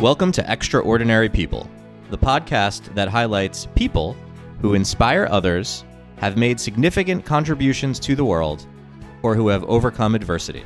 Welcome 0.00 0.32
to 0.32 0.50
Extraordinary 0.50 1.28
People, 1.28 1.68
the 2.08 2.16
podcast 2.16 2.94
that 2.94 3.08
highlights 3.08 3.66
people 3.74 4.16
who 4.62 4.72
inspire 4.72 5.28
others, 5.30 5.84
have 6.16 6.38
made 6.38 6.58
significant 6.58 7.26
contributions 7.26 8.00
to 8.00 8.16
the 8.16 8.24
world, 8.24 8.66
or 9.22 9.34
who 9.34 9.48
have 9.48 9.62
overcome 9.64 10.14
adversity. 10.14 10.64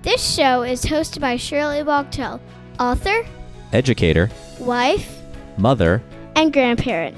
This 0.00 0.34
show 0.34 0.62
is 0.62 0.86
hosted 0.86 1.20
by 1.20 1.36
Shirley 1.36 1.82
Wachtel, 1.82 2.40
author, 2.80 3.26
Educator, 3.74 4.30
wife, 4.58 5.20
mother, 5.58 6.02
and 6.34 6.50
grandparent. 6.50 7.14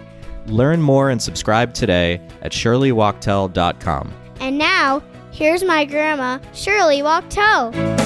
learn 0.46 0.82
more 0.82 1.10
and 1.10 1.22
subscribe 1.22 1.72
today 1.72 2.20
at 2.42 2.50
shirleywachtel.com. 2.50 4.12
And 4.40 4.58
now, 4.58 5.02
here's 5.30 5.62
my 5.62 5.84
grandma, 5.84 6.40
Shirley 6.52 7.02
Wachtel. 7.02 7.97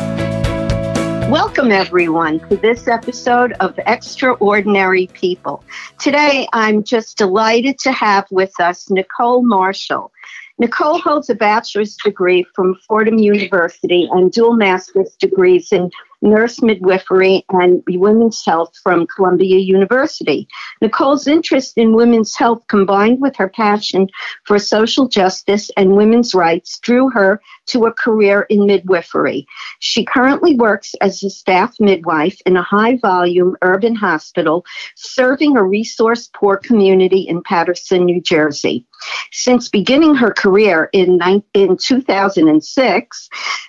Welcome, 1.33 1.73
everyone, 1.73 2.41
to 2.51 2.59
this 2.59 2.87
episode 2.87 3.55
of 3.61 3.75
Extraordinary 3.87 5.07
People. 5.15 5.65
Today, 5.99 6.47
I'm 6.53 6.83
just 6.83 7.17
delighted 7.17 7.79
to 7.79 7.93
have 7.93 8.27
with 8.31 8.53
us 8.61 8.91
Nicole 8.91 9.43
Marshall. 9.43 10.13
Nicole 10.59 10.99
holds 10.99 11.31
a 11.31 11.35
bachelor's 11.35 11.97
degree 12.05 12.45
from 12.55 12.75
Fordham 12.87 13.17
University 13.17 14.07
and 14.13 14.31
dual 14.31 14.57
master's 14.57 15.17
degrees 15.17 15.73
in 15.73 15.91
nurse 16.23 16.63
midwifery 16.63 17.45
and 17.51 17.83
women's 17.89 18.45
health 18.45 18.73
from 18.83 19.07
Columbia 19.07 19.59
University. 19.59 20.49
Nicole's 20.81 21.27
interest 21.27 21.77
in 21.77 21.95
women's 21.95 22.37
health 22.37 22.63
combined 22.69 23.21
with 23.21 23.37
her 23.37 23.49
passion 23.49 24.09
for 24.45 24.59
social 24.59 25.09
justice 25.09 25.71
and 25.77 25.97
women's 25.97 26.35
rights 26.35 26.79
drew 26.79 27.11
her 27.11 27.41
to 27.67 27.87
a 27.87 27.93
career 27.93 28.43
in 28.49 28.67
midwifery. 28.67 29.47
She 29.81 30.05
currently 30.05 30.55
works 30.57 30.95
as 31.01 31.23
a 31.23 31.31
staff 31.31 31.75
midwife 31.81 32.41
in 32.47 32.57
a 32.57 32.63
high 32.63 32.97
volume 32.97 33.57
urban 33.63 33.95
hospital 33.95 34.65
serving 34.97 35.57
a 35.57 35.63
resource 35.63 36.31
poor 36.35 36.57
community 36.57 37.21
in 37.21 37.43
Paterson, 37.43 38.05
New 38.05 38.21
Jersey. 38.21 38.87
Since 39.33 39.69
beginning 39.69 40.15
her 40.17 40.33
career 40.33 40.89
in, 40.93 41.19
in 41.55 41.77
2006, 41.77 43.29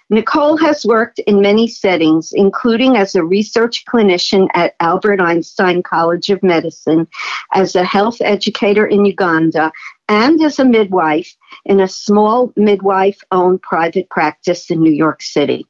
Nicole 0.10 0.58
has 0.58 0.86
worked 0.86 1.20
in 1.20 1.42
many 1.42 1.68
settings, 1.68 2.32
including 2.34 2.98
as 2.98 3.16
a 3.16 3.24
research 3.24 3.86
clinician 3.86 4.48
at 4.54 4.76
Albert 4.80 5.22
Einstein 5.22 5.82
College 5.82 6.30
of 6.30 6.44
Medicine, 6.44 7.08
as 7.54 7.76
a 7.76 7.84
health 7.84 8.18
educator 8.22 8.86
in 8.86 9.06
Uganda, 9.06 9.72
and 10.10 10.42
as 10.44 10.60
a 10.60 10.66
midwife 10.66 11.36
in 11.66 11.80
a 11.80 11.88
small 11.88 12.52
midwife 12.56 13.22
owned 13.32 13.62
private 13.62 14.10
practice 14.10 14.70
in 14.70 14.82
New 14.82 14.92
York 14.92 15.22
City. 15.22 15.66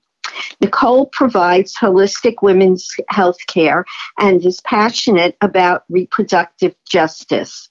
Nicole 0.62 1.08
provides 1.08 1.76
holistic 1.76 2.36
women's 2.42 2.90
health 3.10 3.38
care 3.48 3.86
and 4.20 4.44
is 4.46 4.62
passionate 4.62 5.38
about 5.42 5.84
reproductive 5.90 6.76
justice. 6.90 7.70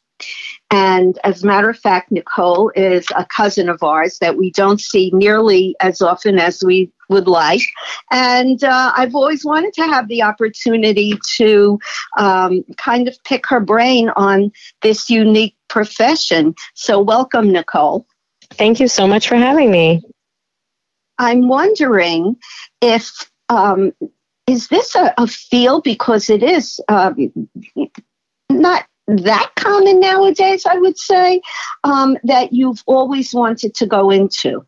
And 0.71 1.19
as 1.23 1.43
a 1.43 1.47
matter 1.47 1.69
of 1.69 1.79
fact, 1.79 2.11
Nicole 2.11 2.73
is 2.75 3.07
a 3.15 3.27
cousin 3.27 3.69
of 3.69 3.83
ours 3.83 4.19
that 4.21 4.37
we 4.37 4.51
don't 4.51 4.81
see 4.81 5.11
nearly 5.13 5.77
as 5.81 6.01
often 6.01 6.39
as 6.39 6.63
we 6.65 6.91
would 7.11 7.27
like. 7.27 7.63
And 8.11 8.63
uh, 8.65 8.93
I've 8.97 9.15
always 9.15 9.45
wanted 9.45 9.75
to 9.75 9.83
have 9.83 10.09
the 10.09 10.23
opportunity 10.23 11.15
to 11.37 11.79
um, 12.17 12.65
kind 12.79 13.07
of 13.07 13.23
pick 13.25 13.47
her 13.49 13.61
brain 13.61 14.11
on 14.17 14.51
this 14.81 15.11
unique 15.11 15.57
profession. 15.69 16.55
So, 16.75 17.01
welcome, 17.01 17.53
Nicole. 17.53 18.07
Thank 18.53 18.81
you 18.81 18.89
so 18.89 19.07
much 19.07 19.29
for 19.29 19.37
having 19.37 19.71
me. 19.71 20.03
I'm 21.19 21.49
wondering 21.49 22.37
if 22.81 23.31
um, 23.49 23.93
is 24.47 24.69
this 24.69 24.95
a, 24.95 25.15
a 25.19 25.27
field 25.27 25.85
because 25.85 26.31
it 26.31 26.43
is 26.43 26.81
um, 26.89 27.33
not 28.51 28.87
that 29.07 29.51
common 29.57 30.01
nowadays. 30.01 30.67
I 30.67 30.77
would 30.77 30.99
say 30.99 31.41
um, 31.85 32.17
that 32.25 32.53
you've 32.53 32.83
always 32.87 33.35
wanted 33.35 33.75
to 33.77 33.87
go 33.87 34.11
into. 34.11 34.65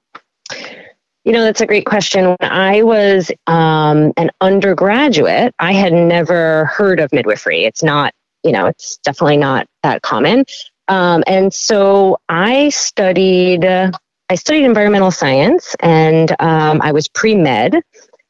You 1.24 1.32
know, 1.32 1.42
that's 1.42 1.62
a 1.62 1.66
great 1.66 1.86
question. 1.86 2.26
When 2.26 2.50
I 2.50 2.82
was 2.82 3.30
um, 3.46 4.12
an 4.16 4.30
undergraduate, 4.40 5.54
I 5.58 5.72
had 5.72 5.92
never 5.92 6.66
heard 6.66 7.00
of 7.00 7.12
midwifery. 7.12 7.64
It's 7.64 7.82
not, 7.82 8.12
you 8.42 8.52
know, 8.52 8.66
it's 8.66 8.98
definitely 8.98 9.38
not 9.38 9.66
that 9.82 10.02
common. 10.02 10.44
Um, 10.88 11.24
and 11.26 11.52
so 11.52 12.18
I 12.28 12.68
studied, 12.68 13.64
I 13.64 14.34
studied 14.34 14.64
environmental 14.64 15.10
science, 15.10 15.74
and 15.80 16.30
um, 16.40 16.82
I 16.82 16.92
was 16.92 17.08
pre 17.08 17.34
med. 17.34 17.80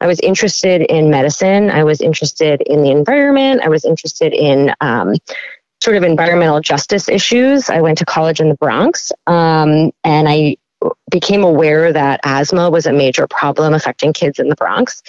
I 0.01 0.07
was 0.07 0.21
interested 0.21 0.83
in 0.83 1.11
medicine. 1.11 1.71
I 1.71 1.83
was 1.83 2.01
interested 2.01 2.63
in 2.63 2.83
the 2.83 2.91
environment. 2.91 3.63
I 3.65 3.71
was 3.71 3.85
interested 3.85 4.33
in 4.33 4.73
um, 4.81 5.15
sort 5.85 5.97
of 5.99 6.03
environmental 6.03 6.61
justice 6.61 7.09
issues. 7.09 7.69
I 7.69 7.83
went 7.83 7.99
to 7.99 8.07
college 8.07 8.41
in 8.41 8.49
the 8.49 8.55
Bronx, 8.55 9.13
um, 9.27 9.93
and 10.03 10.29
I 10.29 10.57
became 11.11 11.45
aware 11.45 11.93
that 11.93 12.21
asthma 12.25 12.71
was 12.71 12.87
a 12.87 12.93
major 12.93 13.27
problem 13.27 13.75
affecting 13.75 14.13
kids 14.13 14.39
in 14.39 14.49
the 14.49 14.57
Bronx. 14.57 15.03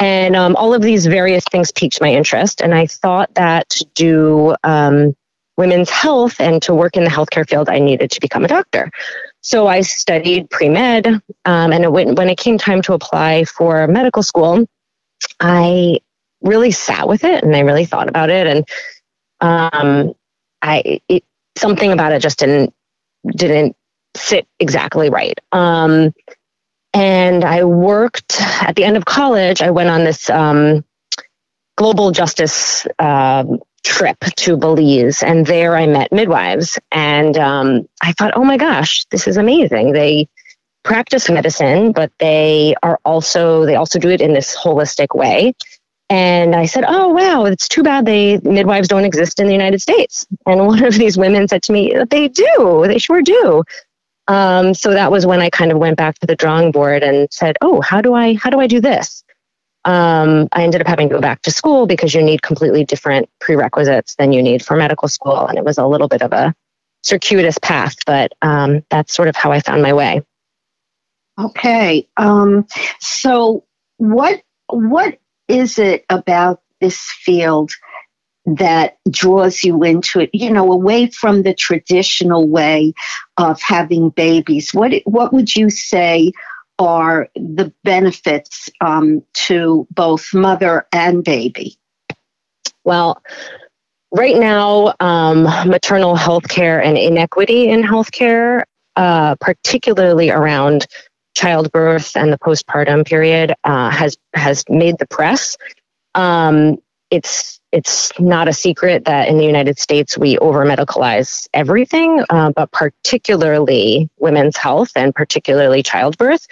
And 0.00 0.34
um, 0.34 0.56
all 0.56 0.74
of 0.74 0.82
these 0.82 1.06
various 1.06 1.44
things 1.50 1.70
piqued 1.70 2.00
my 2.00 2.12
interest. 2.12 2.60
And 2.60 2.74
I 2.74 2.86
thought 2.86 3.32
that 3.34 3.68
to 3.70 3.86
do 3.94 4.56
um, 4.64 5.14
women's 5.56 5.90
health 5.90 6.40
and 6.40 6.60
to 6.62 6.74
work 6.74 6.96
in 6.96 7.04
the 7.04 7.10
healthcare 7.10 7.48
field, 7.48 7.68
I 7.68 7.78
needed 7.78 8.10
to 8.10 8.20
become 8.20 8.44
a 8.44 8.48
doctor. 8.48 8.90
So 9.42 9.66
I 9.66 9.82
studied 9.82 10.50
pre 10.50 10.68
med. 10.68 11.06
Um, 11.06 11.72
and 11.72 11.84
it 11.84 11.92
went, 11.92 12.18
when 12.18 12.28
it 12.28 12.38
came 12.38 12.58
time 12.58 12.82
to 12.82 12.94
apply 12.94 13.44
for 13.44 13.86
medical 13.86 14.22
school, 14.22 14.66
I 15.38 16.00
really 16.42 16.70
sat 16.70 17.08
with 17.08 17.24
it 17.24 17.44
and 17.44 17.54
I 17.54 17.60
really 17.60 17.84
thought 17.84 18.08
about 18.08 18.30
it. 18.30 18.46
And 18.46 18.66
um, 19.44 20.14
I, 20.62 21.00
it, 21.08 21.24
something 21.56 21.92
about 21.92 22.12
it 22.12 22.22
just 22.22 22.38
didn't, 22.38 22.74
didn't 23.26 23.76
sit 24.16 24.46
exactly 24.58 25.10
right. 25.10 25.38
Um, 25.52 26.14
and 26.92 27.44
I 27.44 27.64
worked 27.64 28.40
at 28.40 28.76
the 28.76 28.84
end 28.84 28.96
of 28.96 29.04
college. 29.04 29.60
I 29.60 29.70
went 29.70 29.90
on 29.90 30.04
this 30.04 30.30
um, 30.30 30.84
global 31.76 32.12
justice 32.12 32.86
um, 32.98 33.58
trip 33.82 34.18
to 34.20 34.56
Belize, 34.56 35.22
and 35.22 35.44
there 35.44 35.76
I 35.76 35.86
met 35.86 36.12
midwives. 36.12 36.78
And 36.92 37.36
um, 37.36 37.88
I 38.02 38.12
thought, 38.12 38.34
oh 38.36 38.44
my 38.44 38.56
gosh, 38.56 39.04
this 39.06 39.26
is 39.26 39.36
amazing. 39.36 39.92
They 39.92 40.28
practice 40.84 41.28
medicine, 41.28 41.92
but 41.92 42.12
they 42.18 42.74
are 42.82 43.00
also 43.04 43.66
they 43.66 43.74
also 43.74 43.98
do 43.98 44.10
it 44.10 44.20
in 44.20 44.32
this 44.32 44.56
holistic 44.56 45.16
way. 45.16 45.54
And 46.10 46.54
I 46.54 46.66
said, 46.66 46.84
"Oh 46.86 47.08
wow, 47.08 47.44
it's 47.46 47.68
too 47.68 47.82
bad 47.82 48.04
they 48.04 48.38
midwives 48.38 48.88
don't 48.88 49.04
exist 49.04 49.40
in 49.40 49.46
the 49.46 49.52
United 49.52 49.80
States." 49.80 50.26
And 50.46 50.66
one 50.66 50.84
of 50.84 50.94
these 50.94 51.16
women 51.16 51.48
said 51.48 51.62
to 51.64 51.72
me, 51.72 51.94
"They 52.10 52.28
do. 52.28 52.84
They 52.86 52.98
sure 52.98 53.22
do." 53.22 53.64
Um, 54.26 54.74
so 54.74 54.90
that 54.90 55.10
was 55.10 55.26
when 55.26 55.40
I 55.40 55.50
kind 55.50 55.70
of 55.70 55.78
went 55.78 55.98
back 55.98 56.18
to 56.20 56.26
the 56.26 56.36
drawing 56.36 56.72
board 56.72 57.02
and 57.02 57.28
said, 57.30 57.56
"Oh, 57.60 57.80
how 57.80 58.00
do 58.00 58.14
I 58.14 58.34
how 58.34 58.50
do 58.50 58.60
I 58.60 58.66
do 58.66 58.80
this?" 58.80 59.24
Um, 59.84 60.48
I 60.52 60.62
ended 60.62 60.80
up 60.80 60.86
having 60.86 61.10
to 61.10 61.16
go 61.16 61.20
back 61.20 61.42
to 61.42 61.50
school 61.50 61.86
because 61.86 62.14
you 62.14 62.22
need 62.22 62.40
completely 62.40 62.84
different 62.84 63.28
prerequisites 63.40 64.14
than 64.16 64.32
you 64.32 64.42
need 64.42 64.64
for 64.64 64.76
medical 64.76 65.08
school, 65.08 65.46
and 65.46 65.58
it 65.58 65.64
was 65.64 65.78
a 65.78 65.86
little 65.86 66.08
bit 66.08 66.22
of 66.22 66.32
a 66.32 66.54
circuitous 67.02 67.58
path, 67.58 67.96
but 68.06 68.32
um, 68.42 68.82
that's 68.90 69.14
sort 69.14 69.28
of 69.28 69.36
how 69.36 69.52
I 69.52 69.60
found 69.60 69.82
my 69.82 69.92
way. 69.92 70.22
Okay. 71.38 72.08
Um, 72.16 72.66
so, 73.00 73.64
what 73.98 74.42
what 74.68 75.18
is 75.48 75.78
it 75.78 76.04
about 76.08 76.62
this 76.80 76.98
field 76.98 77.72
that 78.46 78.98
draws 79.10 79.64
you 79.64 79.82
into 79.82 80.20
it? 80.20 80.30
You 80.32 80.50
know, 80.50 80.70
away 80.72 81.10
from 81.10 81.42
the 81.42 81.54
traditional 81.54 82.48
way 82.48 82.92
of 83.36 83.60
having 83.60 84.10
babies. 84.10 84.72
What 84.72 84.92
what 85.04 85.32
would 85.32 85.54
you 85.54 85.70
say 85.70 86.32
are 86.78 87.28
the 87.34 87.72
benefits 87.84 88.68
um, 88.80 89.22
to 89.34 89.86
both 89.90 90.34
mother 90.34 90.86
and 90.92 91.22
baby? 91.24 91.76
Well, 92.84 93.22
right 94.10 94.36
now, 94.36 94.94
um, 95.00 95.44
maternal 95.68 96.16
health 96.16 96.48
care 96.48 96.82
and 96.82 96.98
inequity 96.98 97.68
in 97.68 97.82
healthcare, 97.82 98.64
uh, 98.96 99.36
particularly 99.36 100.30
around 100.30 100.86
childbirth 101.34 102.16
and 102.16 102.32
the 102.32 102.38
postpartum 102.38 103.06
period, 103.06 103.54
uh, 103.64 103.90
has 103.90 104.16
has 104.34 104.64
made 104.68 104.98
the 104.98 105.06
press. 105.06 105.56
Um, 106.14 106.78
it's 107.10 107.60
it's 107.72 108.12
not 108.20 108.48
a 108.48 108.52
secret 108.52 109.04
that 109.04 109.28
in 109.28 109.36
the 109.36 109.44
United 109.44 109.78
States 109.78 110.16
we 110.16 110.38
over 110.38 110.64
medicalize 110.64 111.48
everything, 111.52 112.24
uh, 112.30 112.52
but 112.54 112.70
particularly 112.70 114.08
women's 114.18 114.56
health 114.56 114.92
and 114.94 115.14
particularly 115.14 115.82
childbirth. 115.82 116.46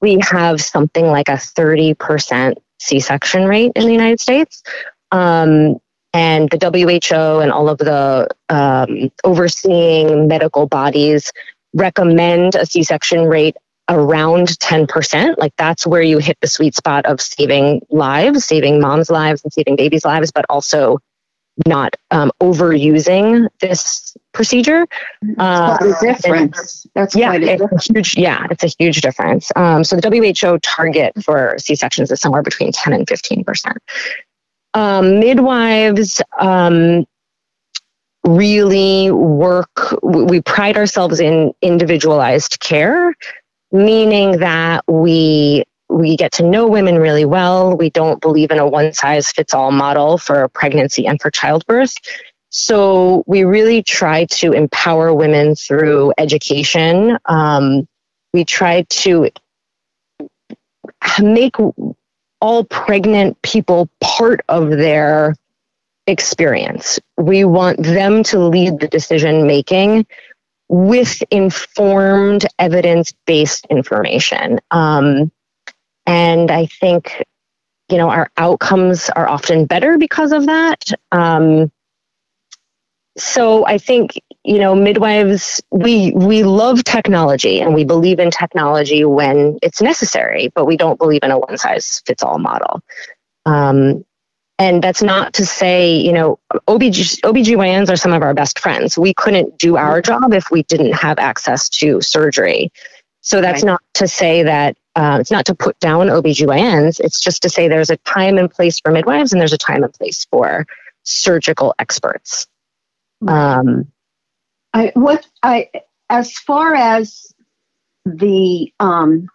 We 0.00 0.18
have 0.30 0.60
something 0.60 1.06
like 1.06 1.28
a 1.28 1.32
30% 1.32 2.54
C 2.80 3.00
section 3.00 3.46
rate 3.46 3.72
in 3.74 3.86
the 3.86 3.92
United 3.92 4.20
States. 4.20 4.62
Um, 5.10 5.78
and 6.12 6.48
the 6.50 6.58
WHO 6.58 7.40
and 7.40 7.52
all 7.52 7.68
of 7.68 7.78
the 7.78 8.28
um, 8.48 9.10
overseeing 9.24 10.26
medical 10.26 10.66
bodies 10.66 11.32
recommend 11.74 12.54
a 12.54 12.66
C 12.66 12.82
section 12.82 13.24
rate 13.24 13.56
around 13.88 14.48
10%. 14.48 15.38
Like 15.38 15.54
that's 15.56 15.86
where 15.86 16.02
you 16.02 16.18
hit 16.18 16.38
the 16.40 16.46
sweet 16.46 16.74
spot 16.74 17.06
of 17.06 17.20
saving 17.20 17.82
lives, 17.90 18.44
saving 18.44 18.80
moms' 18.80 19.10
lives 19.10 19.42
and 19.42 19.52
saving 19.52 19.76
babies' 19.76 20.04
lives, 20.04 20.30
but 20.30 20.44
also 20.48 20.98
not 21.66 21.96
um, 22.10 22.30
overusing 22.40 23.48
this 23.60 24.16
procedure. 24.32 24.86
Uh, 25.38 25.76
a 25.80 25.94
difference. 26.00 26.86
That's 26.94 27.16
yeah, 27.16 27.32
a 27.32 27.40
it's 27.40 27.88
a 27.88 27.92
huge. 27.92 28.16
Yeah, 28.16 28.46
it's 28.50 28.62
a 28.62 28.70
huge 28.78 29.00
difference. 29.00 29.50
Um, 29.56 29.82
so 29.84 29.96
the 29.96 30.08
WHO 30.08 30.58
target 30.58 31.12
for 31.24 31.56
C 31.58 31.74
sections 31.74 32.10
is 32.10 32.20
somewhere 32.20 32.42
between 32.42 32.72
10 32.72 32.92
and 32.92 33.08
15 33.08 33.44
percent. 33.44 33.78
Um, 34.74 35.18
midwives 35.20 36.22
um, 36.38 37.04
really 38.24 39.10
work. 39.10 39.96
We 40.02 40.40
pride 40.40 40.76
ourselves 40.76 41.20
in 41.20 41.52
individualized 41.62 42.60
care, 42.60 43.14
meaning 43.72 44.38
that 44.38 44.84
we 44.86 45.64
we 45.88 46.16
get 46.16 46.32
to 46.32 46.42
know 46.42 46.66
women 46.66 46.98
really 46.98 47.24
well. 47.24 47.76
We 47.76 47.90
don't 47.90 48.20
believe 48.20 48.50
in 48.50 48.58
a 48.58 48.66
one 48.66 48.92
size 48.92 49.32
fits 49.32 49.54
all 49.54 49.70
model 49.70 50.18
for 50.18 50.48
pregnancy 50.48 51.06
and 51.06 51.20
for 51.20 51.30
childbirth. 51.30 51.94
So 52.50 53.24
we 53.26 53.44
really 53.44 53.82
try 53.82 54.26
to 54.26 54.52
empower 54.52 55.12
women 55.12 55.54
through 55.54 56.12
education. 56.18 57.18
Um, 57.24 57.86
we 58.32 58.44
try 58.44 58.82
to 58.82 59.30
make 61.20 61.56
all 62.40 62.64
pregnant 62.64 63.40
people 63.42 63.88
part 64.00 64.42
of 64.48 64.70
their 64.70 65.34
experience. 66.06 66.98
We 67.16 67.44
want 67.44 67.82
them 67.82 68.22
to 68.24 68.38
lead 68.38 68.80
the 68.80 68.88
decision 68.88 69.46
making 69.46 70.06
with 70.68 71.22
informed 71.30 72.46
evidence 72.58 73.12
based 73.26 73.66
information. 73.66 74.60
Um, 74.70 75.32
and 76.06 76.50
I 76.50 76.66
think, 76.66 77.24
you 77.88 77.96
know, 77.96 78.10
our 78.10 78.30
outcomes 78.36 79.10
are 79.10 79.28
often 79.28 79.66
better 79.66 79.98
because 79.98 80.32
of 80.32 80.46
that. 80.46 80.84
Um, 81.12 81.70
so 83.16 83.66
I 83.66 83.78
think, 83.78 84.22
you 84.44 84.58
know, 84.58 84.74
midwives, 84.74 85.60
we, 85.70 86.12
we 86.12 86.44
love 86.44 86.84
technology 86.84 87.60
and 87.60 87.74
we 87.74 87.84
believe 87.84 88.20
in 88.20 88.30
technology 88.30 89.04
when 89.04 89.58
it's 89.62 89.82
necessary, 89.82 90.52
but 90.54 90.66
we 90.66 90.76
don't 90.76 90.98
believe 90.98 91.22
in 91.22 91.30
a 91.30 91.38
one 91.38 91.58
size 91.58 92.02
fits 92.06 92.22
all 92.22 92.38
model. 92.38 92.80
Um, 93.44 94.04
and 94.58 94.82
that's 94.82 95.02
not 95.02 95.34
to 95.34 95.46
say, 95.46 95.96
you 95.96 96.12
know, 96.12 96.40
OBG, 96.66 97.20
OBGYNs 97.20 97.90
are 97.90 97.96
some 97.96 98.12
of 98.12 98.22
our 98.22 98.34
best 98.34 98.58
friends. 98.58 98.98
We 98.98 99.14
couldn't 99.14 99.56
do 99.56 99.76
our 99.76 100.02
job 100.02 100.34
if 100.34 100.50
we 100.50 100.64
didn't 100.64 100.94
have 100.94 101.18
access 101.18 101.68
to 101.70 102.00
surgery. 102.00 102.72
So 103.20 103.40
that's 103.40 103.62
right. 103.62 103.70
not 103.72 103.82
to 103.94 104.08
say 104.08 104.42
that 104.42 104.76
uh, 104.96 105.18
it's 105.20 105.30
not 105.30 105.46
to 105.46 105.54
put 105.54 105.78
down 105.78 106.08
OBGYNs. 106.08 106.98
It's 106.98 107.20
just 107.20 107.42
to 107.42 107.48
say 107.48 107.68
there's 107.68 107.90
a 107.90 107.96
time 107.98 108.36
and 108.36 108.50
place 108.50 108.80
for 108.80 108.90
midwives 108.90 109.32
and 109.32 109.40
there's 109.40 109.52
a 109.52 109.58
time 109.58 109.84
and 109.84 109.94
place 109.94 110.26
for 110.30 110.66
surgical 111.04 111.74
experts. 111.78 112.48
Um, 113.26 113.92
I, 114.72 114.90
what 114.94 115.24
I, 115.42 115.70
as 116.10 116.32
far 116.32 116.74
as 116.74 117.32
the, 118.04 118.72
um, 118.80 119.28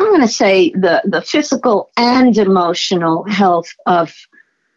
I'm 0.00 0.08
going 0.08 0.20
to 0.20 0.28
say 0.28 0.70
the, 0.70 1.02
the 1.04 1.22
physical 1.22 1.90
and 1.96 2.36
emotional 2.36 3.24
health 3.24 3.68
of 3.86 4.14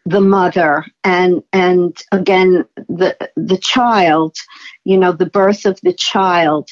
the 0.08 0.20
mother 0.20 0.86
and 1.04 1.42
and 1.52 2.02
again 2.12 2.64
the 2.88 3.16
the 3.36 3.58
child 3.58 4.36
you 4.84 4.96
know 4.96 5.12
the 5.12 5.26
birth 5.26 5.66
of 5.66 5.78
the 5.82 5.92
child 5.92 6.70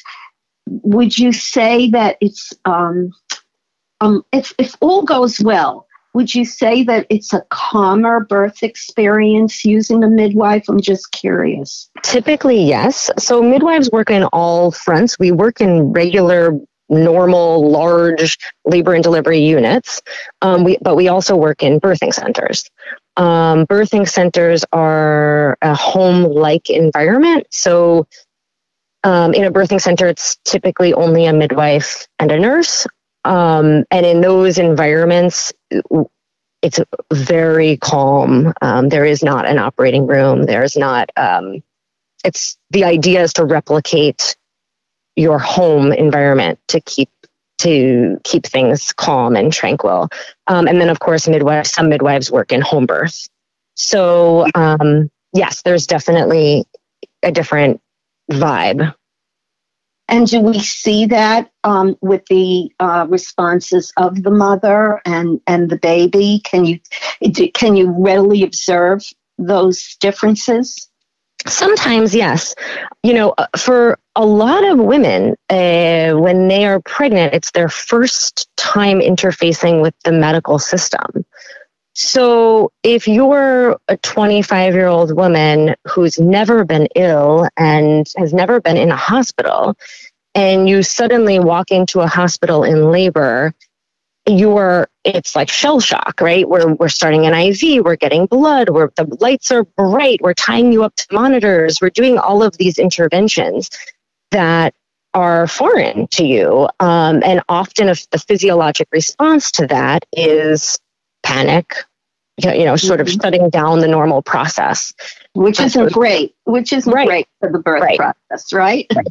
would 0.69 1.17
you 1.17 1.31
say 1.31 1.89
that 1.89 2.17
it's 2.21 2.53
um, 2.65 3.11
um, 4.01 4.23
if, 4.31 4.53
if 4.57 4.75
all 4.81 5.03
goes 5.03 5.39
well, 5.39 5.87
would 6.13 6.33
you 6.33 6.45
say 6.45 6.83
that 6.83 7.05
it's 7.09 7.33
a 7.33 7.43
calmer 7.49 8.21
birth 8.21 8.63
experience 8.63 9.63
using 9.63 10.03
a 10.03 10.09
midwife? 10.09 10.65
I'm 10.67 10.81
just 10.81 11.11
curious. 11.11 11.89
Typically, 12.03 12.61
yes. 12.63 13.09
So 13.17 13.41
midwives 13.41 13.91
work 13.91 14.09
in 14.09 14.23
all 14.25 14.71
fronts. 14.71 15.17
We 15.19 15.31
work 15.31 15.61
in 15.61 15.91
regular 15.93 16.59
normal 16.89 17.69
large 17.69 18.37
labor 18.65 18.93
and 18.93 19.03
delivery 19.03 19.39
units 19.39 20.01
um, 20.41 20.63
we, 20.63 20.77
but 20.81 20.95
we 20.95 21.09
also 21.09 21.35
work 21.35 21.61
in 21.61 21.81
birthing 21.81 22.13
centers 22.13 22.69
um, 23.17 23.65
birthing 23.67 24.07
centers 24.07 24.63
are 24.71 25.57
a 25.61 25.75
home 25.75 26.23
like 26.23 26.69
environment 26.69 27.45
so 27.51 28.07
um, 29.03 29.33
in 29.33 29.45
a 29.45 29.51
birthing 29.51 29.81
center 29.81 30.07
it's 30.07 30.37
typically 30.45 30.93
only 30.93 31.25
a 31.25 31.33
midwife 31.33 32.07
and 32.19 32.31
a 32.31 32.39
nurse 32.39 32.87
um, 33.27 33.83
and 33.91 34.05
in 34.05 34.21
those 34.21 34.57
environments, 34.57 35.51
it's 36.61 36.79
very 37.13 37.75
calm. 37.77 38.53
Um, 38.61 38.87
there 38.87 39.03
is 39.03 39.21
not 39.21 39.45
an 39.45 39.59
operating 39.59 40.07
room. 40.07 40.43
There's 40.43 40.77
not, 40.77 41.11
um, 41.17 41.61
it's 42.23 42.57
the 42.69 42.85
idea 42.85 43.21
is 43.21 43.33
to 43.33 43.43
replicate 43.43 44.37
your 45.17 45.39
home 45.39 45.91
environment 45.91 46.57
to 46.69 46.79
keep 46.79 47.09
to 47.59 48.19
keep 48.23 48.45
things 48.45 48.91
calm 48.93 49.35
and 49.35 49.51
tranquil. 49.51 50.09
Um, 50.47 50.67
and 50.67 50.79
then, 50.79 50.89
of 50.89 50.99
course, 50.99 51.27
midwives. 51.27 51.71
Some 51.71 51.89
midwives 51.89 52.31
work 52.31 52.51
in 52.51 52.61
home 52.61 52.85
birth. 52.85 53.27
So, 53.75 54.47
um, 54.55 55.09
yes, 55.33 55.61
there's 55.63 55.87
definitely 55.87 56.65
a 57.23 57.31
different 57.31 57.81
vibe 58.31 58.93
and 60.09 60.27
do 60.27 60.39
we 60.39 60.59
see 60.59 61.05
that 61.07 61.51
um, 61.63 61.97
with 62.01 62.25
the 62.27 62.71
uh, 62.79 63.07
responses 63.09 63.91
of 63.97 64.23
the 64.23 64.31
mother 64.31 65.01
and, 65.05 65.41
and 65.47 65.69
the 65.69 65.77
baby? 65.77 66.41
Can 66.45 66.65
you 66.65 66.79
can 67.53 67.75
you 67.75 67.93
readily 67.97 68.43
observe 68.43 69.03
those 69.37 69.97
differences? 69.99 70.89
Sometimes, 71.47 72.13
yes. 72.15 72.55
You 73.03 73.13
know, 73.13 73.33
uh, 73.37 73.47
for 73.57 73.99
a 74.15 74.25
lot 74.25 74.63
of 74.65 74.79
women, 74.79 75.35
uh, 75.49 76.13
when 76.13 76.47
they 76.47 76.65
are 76.65 76.79
pregnant, 76.81 77.33
it's 77.33 77.51
their 77.51 77.69
first 77.69 78.49
time 78.57 78.99
interfacing 78.99 79.81
with 79.81 79.93
the 80.03 80.11
medical 80.11 80.59
system. 80.59 81.25
So, 81.93 82.71
if 82.83 83.07
you're 83.07 83.77
a 83.87 83.97
25 83.97 84.73
year 84.75 84.87
old 84.87 85.15
woman 85.15 85.75
who's 85.87 86.19
never 86.19 86.63
been 86.63 86.87
ill 86.95 87.47
and 87.57 88.05
has 88.17 88.33
never 88.33 88.61
been 88.61 88.77
in 88.77 88.91
a 88.91 88.95
hospital, 88.95 89.75
and 90.35 90.69
you 90.69 90.83
suddenly 90.83 91.39
walk 91.39 91.71
into 91.71 92.01
a 92.01 92.07
hospital 92.07 92.63
in 92.63 92.91
labor, 92.91 93.53
you're 94.27 94.89
it's 95.03 95.35
like 95.35 95.49
shell 95.49 95.79
shock, 95.79 96.19
right? 96.21 96.47
We're 96.47 96.73
we're 96.73 96.89
starting 96.89 97.25
an 97.25 97.33
IV, 97.33 97.83
we're 97.83 97.95
getting 97.95 98.25
blood, 98.25 98.69
where 98.69 98.91
the 98.95 99.05
lights 99.19 99.51
are 99.51 99.63
bright, 99.63 100.19
we're 100.21 100.33
tying 100.33 100.71
you 100.71 100.83
up 100.83 100.95
to 100.95 101.07
monitors, 101.11 101.79
we're 101.81 101.89
doing 101.89 102.17
all 102.17 102.43
of 102.43 102.57
these 102.57 102.77
interventions 102.77 103.69
that 104.31 104.75
are 105.13 105.47
foreign 105.47 106.07
to 106.07 106.25
you, 106.25 106.67
um, 106.79 107.23
and 107.23 107.41
often 107.49 107.89
if 107.89 108.09
the 108.09 108.19
physiologic 108.19 108.87
response 108.91 109.51
to 109.53 109.67
that 109.67 110.05
is 110.11 110.77
panic, 111.23 111.73
you 112.37 112.65
know, 112.65 112.75
sort 112.75 113.01
of 113.01 113.07
mm-hmm. 113.07 113.21
shutting 113.21 113.49
down 113.49 113.79
the 113.79 113.87
normal 113.87 114.21
process. 114.21 114.93
Which 115.33 115.59
isn't 115.59 115.91
great, 115.91 116.35
which 116.43 116.73
isn't 116.73 116.91
right. 116.91 117.07
great 117.07 117.27
for 117.39 117.51
the 117.51 117.59
birth 117.59 117.81
right. 117.81 117.97
process, 117.97 118.53
right? 118.53 118.85
right? 118.95 119.07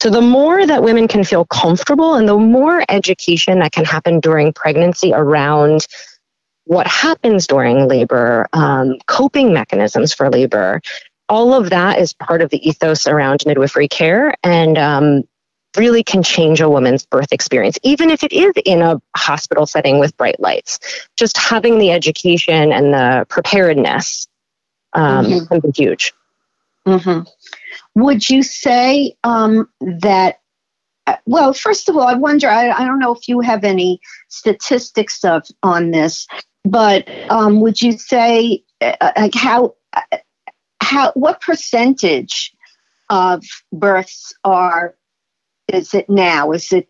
So 0.00 0.10
the 0.10 0.20
more 0.20 0.66
that 0.66 0.82
women 0.82 1.08
can 1.08 1.24
feel 1.24 1.44
comfortable 1.46 2.14
and 2.14 2.28
the 2.28 2.36
more 2.36 2.84
education 2.88 3.60
that 3.60 3.72
can 3.72 3.84
happen 3.84 4.20
during 4.20 4.52
pregnancy 4.52 5.12
around 5.14 5.86
what 6.64 6.86
happens 6.86 7.46
during 7.46 7.88
labor, 7.88 8.46
um, 8.52 8.96
coping 9.06 9.52
mechanisms 9.52 10.12
for 10.12 10.30
labor, 10.30 10.80
all 11.28 11.54
of 11.54 11.70
that 11.70 11.98
is 11.98 12.12
part 12.12 12.42
of 12.42 12.50
the 12.50 12.68
ethos 12.68 13.06
around 13.06 13.44
midwifery 13.46 13.88
care. 13.88 14.34
And 14.42 14.76
um, 14.76 15.24
really 15.76 16.02
can 16.02 16.22
change 16.22 16.60
a 16.60 16.68
woman's 16.68 17.04
birth 17.06 17.32
experience, 17.32 17.78
even 17.82 18.10
if 18.10 18.22
it 18.22 18.32
is 18.32 18.52
in 18.64 18.82
a 18.82 19.00
hospital 19.16 19.66
setting 19.66 19.98
with 19.98 20.16
bright 20.16 20.38
lights. 20.40 20.78
Just 21.16 21.36
having 21.36 21.78
the 21.78 21.90
education 21.90 22.72
and 22.72 22.92
the 22.92 23.26
preparedness 23.28 24.26
um, 24.92 25.26
mm-hmm. 25.26 25.46
can 25.46 25.60
be 25.60 25.70
huge. 25.74 26.12
Mm-hmm. 26.86 27.28
Would 27.94 28.28
you 28.28 28.42
say 28.42 29.16
um, 29.24 29.68
that? 29.80 30.40
Uh, 31.06 31.16
well, 31.26 31.52
first 31.52 31.88
of 31.88 31.96
all, 31.96 32.06
I 32.06 32.14
wonder. 32.14 32.48
I, 32.48 32.70
I, 32.70 32.84
don't 32.84 32.98
know 32.98 33.14
if 33.14 33.28
you 33.28 33.40
have 33.40 33.62
any 33.62 34.00
statistics 34.28 35.22
of 35.22 35.46
on 35.62 35.90
this, 35.90 36.26
but 36.64 37.06
um, 37.30 37.60
would 37.60 37.80
you 37.82 37.92
say 37.92 38.64
uh, 38.80 38.96
uh 39.00 39.12
like 39.16 39.34
how 39.34 39.74
how 40.80 41.12
what 41.12 41.40
percentage 41.40 42.54
of 43.10 43.44
births 43.72 44.32
are 44.44 44.94
is 45.68 45.94
it 45.94 46.08
now? 46.08 46.52
Is 46.52 46.72
it 46.72 46.88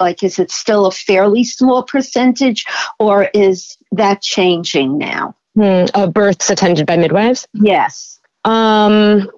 like 0.00 0.22
is 0.22 0.38
it 0.38 0.50
still 0.50 0.86
a 0.86 0.92
fairly 0.92 1.44
small 1.44 1.82
percentage 1.82 2.64
or 2.98 3.30
is 3.34 3.76
that 3.92 4.22
changing 4.22 4.98
now? 4.98 5.34
Hmm, 5.54 5.84
of 5.94 6.12
births 6.12 6.50
attended 6.50 6.86
by 6.86 6.96
midwives? 6.96 7.48
Yes. 7.54 8.18
Um 8.44 9.30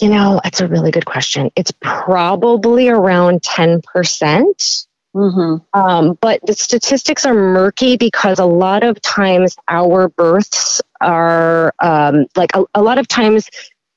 you 0.00 0.08
know, 0.08 0.40
that's 0.42 0.60
a 0.60 0.68
really 0.68 0.90
good 0.90 1.06
question. 1.06 1.50
It's 1.56 1.72
probably 1.80 2.88
around 2.88 3.42
10%. 3.42 4.86
Mm-hmm. 5.16 5.56
Um, 5.78 6.18
but 6.20 6.40
the 6.46 6.52
statistics 6.52 7.26
are 7.26 7.34
murky 7.34 7.96
because 7.96 8.38
a 8.38 8.44
lot 8.44 8.84
of 8.84 9.00
times 9.00 9.56
our 9.66 10.08
births 10.08 10.80
are 11.00 11.74
um, 11.80 12.26
like 12.36 12.50
a, 12.54 12.64
a, 12.74 12.82
lot 12.82 12.98
of 12.98 13.08
times 13.08 13.48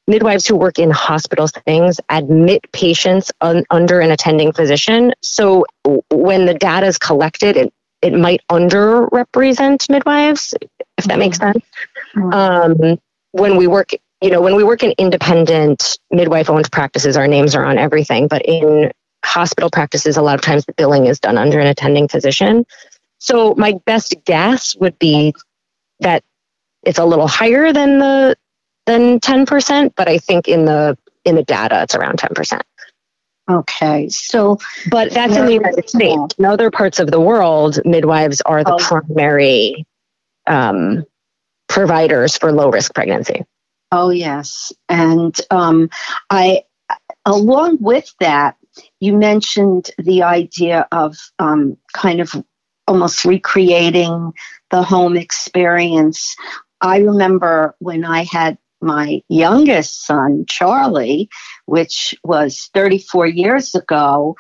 midwives 0.08 0.48
who 0.48 0.56
work 0.56 0.80
in 0.80 0.90
hospital 0.90 1.48
settings 1.48 2.00
admit 2.10 2.62
patients 2.72 3.32
un, 3.42 3.66
under 3.70 4.00
an 4.00 4.10
attending 4.10 4.54
physician. 4.54 5.14
So 5.22 5.66
when 6.10 6.46
the 6.46 6.54
data 6.54 6.88
is 6.88 6.98
collected, 6.98 7.58
it, 7.58 7.74
it 8.02 8.14
might 8.14 8.42
underrepresent 8.50 9.90
midwives, 9.90 10.56
if 10.98 11.06
that 11.06 11.20
makes 11.20 11.38
mm-hmm. 11.38 11.60
sense. 11.60 11.66
Mm-hmm. 12.16 12.34
Um, 12.34 13.00
when 13.32 13.58
we 13.58 13.68
work 13.68 13.92
you 14.22 14.30
know, 14.30 14.42
when 14.42 14.56
we 14.56 14.64
work 14.64 14.84
in 14.84 14.94
independent 14.98 16.00
midwife 16.12 16.50
owned 16.50 16.72
practices, 16.72 17.18
our 17.18 17.28
names 17.28 17.56
are 17.56 17.66
on 17.66 17.78
everything. 17.78 18.28
But 18.28 18.44
in 18.46 18.92
hospital 19.26 19.70
practices, 19.70 20.18
a 20.18 20.22
lot 20.22 20.36
of 20.36 20.42
times 20.42 20.66
the 20.66 20.74
billing 20.74 21.08
is 21.08 21.20
done 21.20 21.38
under 21.38 21.60
an 21.60 21.68
attending 21.68 22.08
physician. 22.08 22.66
So 23.18 23.56
my 23.56 23.74
best 23.86 24.16
guess 24.26 24.76
would 24.76 24.98
be 25.00 25.34
that 26.00 26.24
it's 26.84 27.00
a 27.00 27.06
little 27.06 27.28
higher 27.28 27.74
than 27.74 28.00
the 28.00 28.36
than 28.88 29.20
10%, 29.20 29.94
but 29.96 30.08
I 30.08 30.18
think 30.18 30.48
in 30.48 30.66
the 30.66 30.98
in 31.24 31.36
the 31.36 31.44
data 31.44 31.84
it's 31.84 31.96
around 31.96 32.18
10%. 32.18 32.62
Okay. 33.50 34.10
So 34.10 34.58
but 34.90 35.12
that's 35.12 35.36
in 35.36 35.46
the 35.46 35.54
United 35.54 35.90
States. 35.90 36.36
In 36.38 36.46
other 36.46 36.72
parts 36.72 37.00
of 37.00 37.10
the 37.10 37.20
world, 37.20 37.80
midwives 37.86 38.42
are 38.42 38.64
the 38.64 38.74
oh. 38.74 38.78
primary 38.78 39.86
um, 40.48 41.06
providers 41.68 42.38
for 42.38 42.52
low 42.52 42.70
risk 42.70 42.94
pregnancy. 42.94 43.44
Oh 43.92 44.10
yes, 44.10 44.72
and 44.88 45.36
um, 45.50 45.90
I, 46.30 46.64
along 47.26 47.80
with 47.82 48.14
that, 48.20 48.56
you 49.00 49.18
mentioned 49.18 49.92
the 49.98 50.24
idea 50.24 50.88
of 50.92 51.18
um, 51.40 51.78
kind 51.94 52.22
of 52.22 52.34
almost 52.88 53.26
recreating 53.26 54.34
the 54.70 54.84
home 54.84 55.18
experience. 55.18 56.36
I 56.80 57.00
remember 57.00 57.76
when 57.80 58.06
I 58.06 58.24
had 58.24 58.58
my 58.82 59.22
youngest 59.30 60.06
son, 60.06 60.46
Charlie, 60.48 61.30
which 61.66 62.16
was 62.24 62.70
34 62.74 63.28
years 63.28 63.76
ago, 63.76 64.36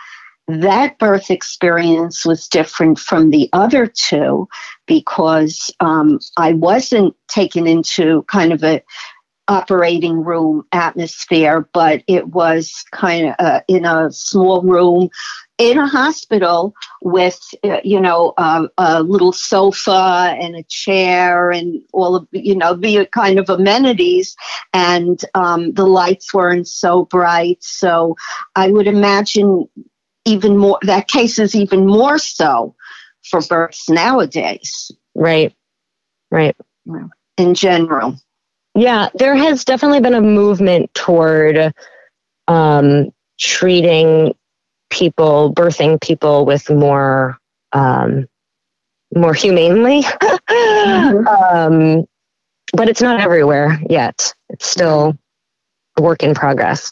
that 0.47 0.97
birth 0.97 1.29
experience 1.29 2.25
was 2.25 2.47
different 2.47 2.99
from 2.99 3.29
the 3.29 3.49
other 3.53 3.85
two 3.85 4.47
because 4.87 5.69
um, 5.79 6.19
I 6.37 6.53
wasn't 6.53 7.15
taken 7.27 7.67
into 7.67 8.23
kind 8.23 8.51
of 8.51 8.63
a 8.63 8.81
operating 9.47 10.23
room 10.23 10.65
atmosphere, 10.71 11.67
but 11.73 12.03
it 12.07 12.27
was 12.27 12.83
kind 12.91 13.29
of 13.29 13.35
uh, 13.39 13.61
in 13.67 13.85
a 13.85 14.11
small 14.11 14.61
room 14.61 15.09
in 15.57 15.77
a 15.77 15.87
hospital 15.87 16.73
with, 17.03 17.39
uh, 17.63 17.81
you 17.83 17.99
know, 17.99 18.33
uh, 18.37 18.67
a 18.77 19.03
little 19.03 19.31
sofa 19.31 20.35
and 20.39 20.55
a 20.55 20.63
chair 20.63 21.51
and 21.51 21.81
all 21.93 22.15
of, 22.15 22.27
you 22.31 22.55
know, 22.55 22.73
the 22.73 23.05
kind 23.07 23.37
of 23.37 23.49
amenities. 23.49 24.35
And 24.73 25.23
um, 25.35 25.73
the 25.73 25.85
lights 25.85 26.33
weren't 26.33 26.67
so 26.67 27.05
bright. 27.05 27.57
So 27.61 28.15
I 28.55 28.71
would 28.71 28.87
imagine 28.87 29.67
even 30.25 30.57
more, 30.57 30.79
that 30.83 31.07
case 31.07 31.37
is 31.37 31.55
even 31.55 31.85
more 31.85 32.17
so 32.17 32.75
for 33.23 33.41
births 33.41 33.89
nowadays. 33.89 34.91
Right. 36.31 36.55
Right. 36.85 37.09
In 37.37 37.53
general. 37.53 38.15
Yeah, 38.81 39.09
there 39.13 39.35
has 39.35 39.63
definitely 39.63 39.99
been 39.99 40.15
a 40.15 40.21
movement 40.21 40.91
toward 40.95 41.71
um, 42.47 43.11
treating 43.39 44.33
people, 44.89 45.53
birthing 45.53 46.01
people 46.01 46.47
with 46.47 46.67
more 46.67 47.37
um, 47.73 48.27
more 49.15 49.35
humanely. 49.35 50.01
mm-hmm. 50.01 51.27
um, 51.55 52.05
but 52.73 52.89
it's 52.89 53.03
not 53.03 53.21
everywhere 53.21 53.79
yet. 53.87 54.33
It's 54.49 54.65
still 54.65 55.15
a 55.95 56.01
work 56.01 56.23
in 56.23 56.33
progress. 56.33 56.91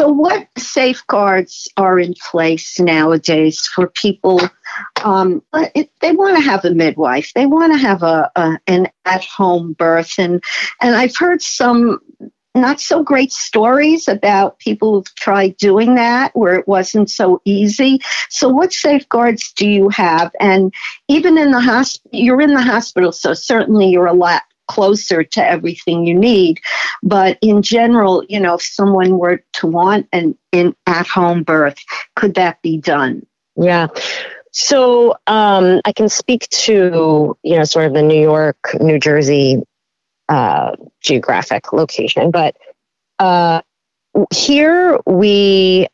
So, 0.00 0.08
what 0.08 0.48
safeguards 0.56 1.68
are 1.76 1.98
in 1.98 2.14
place 2.30 2.80
nowadays 2.80 3.66
for 3.66 3.88
people? 3.88 4.40
Um, 5.04 5.42
they 5.52 6.12
want 6.12 6.38
to 6.38 6.42
have 6.42 6.64
a 6.64 6.70
midwife. 6.70 7.34
They 7.34 7.44
want 7.44 7.74
to 7.74 7.78
have 7.78 8.02
a, 8.02 8.30
a 8.34 8.58
an 8.66 8.88
at 9.04 9.26
home 9.26 9.74
birth, 9.74 10.14
and 10.16 10.42
and 10.80 10.96
I've 10.96 11.14
heard 11.14 11.42
some 11.42 11.98
not 12.54 12.80
so 12.80 13.02
great 13.02 13.30
stories 13.30 14.08
about 14.08 14.58
people 14.58 14.94
who've 14.94 15.14
tried 15.16 15.58
doing 15.58 15.96
that 15.96 16.34
where 16.34 16.54
it 16.54 16.66
wasn't 16.66 17.10
so 17.10 17.42
easy. 17.44 18.00
So, 18.30 18.48
what 18.48 18.72
safeguards 18.72 19.52
do 19.52 19.68
you 19.68 19.90
have? 19.90 20.34
And 20.40 20.72
even 21.08 21.36
in 21.36 21.50
the 21.50 21.60
hospital, 21.60 22.18
you're 22.18 22.40
in 22.40 22.54
the 22.54 22.62
hospital, 22.62 23.12
so 23.12 23.34
certainly 23.34 23.90
you're 23.90 24.06
a 24.06 24.14
lot 24.14 24.44
closer 24.70 25.24
to 25.24 25.44
everything 25.44 26.06
you 26.06 26.14
need. 26.14 26.60
But 27.02 27.38
in 27.42 27.62
general, 27.62 28.24
you 28.28 28.38
know, 28.38 28.54
if 28.54 28.62
someone 28.62 29.18
were 29.18 29.42
to 29.54 29.66
want 29.66 30.06
an, 30.12 30.38
an 30.52 30.76
at 30.86 31.08
home 31.08 31.42
birth, 31.42 31.78
could 32.14 32.36
that 32.36 32.62
be 32.62 32.78
done? 32.78 33.26
Yeah. 33.56 33.88
So 34.52 35.16
um, 35.26 35.80
I 35.84 35.92
can 35.92 36.08
speak 36.08 36.48
to, 36.66 37.36
you 37.42 37.56
know, 37.56 37.64
sort 37.64 37.86
of 37.86 37.94
the 37.94 38.02
New 38.02 38.20
York, 38.20 38.58
New 38.80 39.00
Jersey 39.00 39.62
uh, 40.28 40.76
geographic 41.00 41.72
location. 41.72 42.30
But 42.30 42.56
uh, 43.18 43.62
here 44.32 45.00
we 45.04 45.88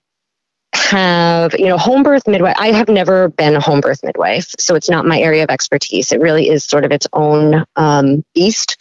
have, 0.76 1.54
you 1.58 1.66
know, 1.66 1.78
home 1.78 2.02
birth 2.02 2.26
midwife. 2.26 2.56
I 2.58 2.72
have 2.72 2.88
never 2.88 3.28
been 3.28 3.56
a 3.56 3.60
home 3.60 3.80
birth 3.80 4.02
midwife, 4.02 4.54
so 4.58 4.74
it's 4.74 4.88
not 4.88 5.06
my 5.06 5.18
area 5.20 5.42
of 5.42 5.50
expertise. 5.50 6.12
It 6.12 6.20
really 6.20 6.48
is 6.48 6.64
sort 6.64 6.84
of 6.84 6.92
its 6.92 7.06
own 7.12 7.64
um, 7.76 8.24
beast. 8.34 8.76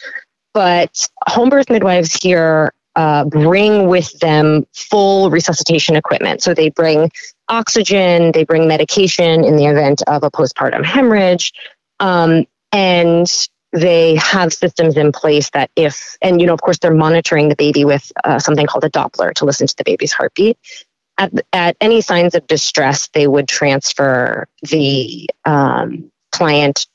But 0.54 1.08
home 1.26 1.50
birth 1.50 1.68
midwives 1.68 2.14
here 2.14 2.72
uh, 2.94 3.24
bring 3.24 3.88
with 3.88 4.18
them 4.20 4.66
full 4.74 5.30
resuscitation 5.30 5.96
equipment. 5.96 6.42
So 6.42 6.54
they 6.54 6.70
bring 6.70 7.10
oxygen, 7.48 8.32
they 8.32 8.44
bring 8.44 8.66
medication 8.66 9.44
in 9.44 9.56
the 9.56 9.66
event 9.66 10.02
of 10.06 10.22
a 10.22 10.30
postpartum 10.30 10.84
hemorrhage, 10.84 11.52
um, 12.00 12.46
and 12.72 13.26
they 13.72 14.14
have 14.16 14.52
systems 14.52 14.96
in 14.96 15.12
place 15.12 15.50
that 15.50 15.70
if, 15.76 16.16
and 16.22 16.40
you 16.40 16.46
know, 16.46 16.54
of 16.54 16.62
course, 16.62 16.78
they're 16.78 16.94
monitoring 16.94 17.50
the 17.50 17.56
baby 17.56 17.84
with 17.84 18.10
uh, 18.24 18.38
something 18.38 18.66
called 18.66 18.84
a 18.84 18.90
Doppler 18.90 19.34
to 19.34 19.44
listen 19.44 19.66
to 19.66 19.76
the 19.76 19.84
baby's 19.84 20.12
heartbeat 20.12 20.56
at, 21.18 21.32
at 21.52 21.76
any 21.80 22.00
signs 22.00 22.34
of 22.34 22.46
distress, 22.46 23.08
they 23.08 23.26
would 23.26 23.48
transfer 23.48 24.46
the 24.62 25.28
um, 25.44 26.10
client 26.32 26.86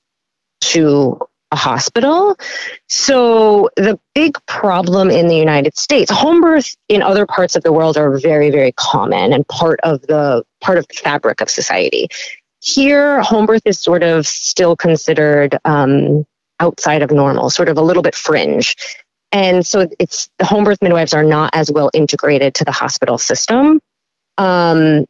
to 0.62 1.20
a 1.52 1.56
hospital. 1.56 2.38
So 2.88 3.70
the 3.76 4.00
big 4.16 4.38
problem 4.46 5.10
in 5.10 5.28
the 5.28 5.36
United 5.36 5.78
States, 5.78 6.10
home 6.10 6.42
birth 6.42 6.76
in 6.88 7.02
other 7.02 7.26
parts 7.26 7.56
of 7.56 7.64
the 7.64 7.74
world 7.74 7.98
are 7.98 8.18
very, 8.18 8.50
very 8.52 8.72
common 8.72 9.34
and 9.34 9.46
part 9.48 9.80
of 9.84 10.02
the 10.04 10.44
part 10.62 10.78
of 10.78 10.88
the 10.88 10.94
fabric 10.94 11.42
of 11.42 11.50
society. 11.50 12.08
Here, 12.62 13.22
home 13.22 13.48
birth 13.48 13.64
is 13.66 13.80
sort 13.80 14.04
of 14.04 14.26
still 14.28 14.76
considered 14.76 15.58
um, 15.66 16.26
outside 16.60 17.02
of 17.02 17.12
normal, 17.12 17.50
sort 17.50 17.70
of 17.70 17.78
a 17.78 17.82
little 17.82 18.04
bit 18.04 18.16
fringe. 18.16 18.76
And 19.34 19.66
so 19.66 19.90
it's 20.00 20.30
the 20.38 20.46
home 20.46 20.64
birth 20.64 20.82
midwives 20.82 21.14
are 21.14 21.24
not 21.24 21.56
as 21.56 21.72
well 21.72 21.90
integrated 21.94 22.54
to 22.56 22.66
the 22.66 22.72
hospital 22.72 23.18
system 23.18 23.82
um, 24.42 25.06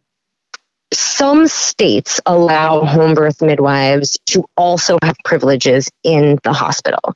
some 0.93 1.47
states 1.47 2.19
allow 2.25 2.83
home 2.83 3.13
birth 3.13 3.41
midwives 3.41 4.19
to 4.25 4.43
also 4.57 4.97
have 5.01 5.15
privileges 5.23 5.89
in 6.03 6.37
the 6.43 6.51
hospital. 6.51 7.15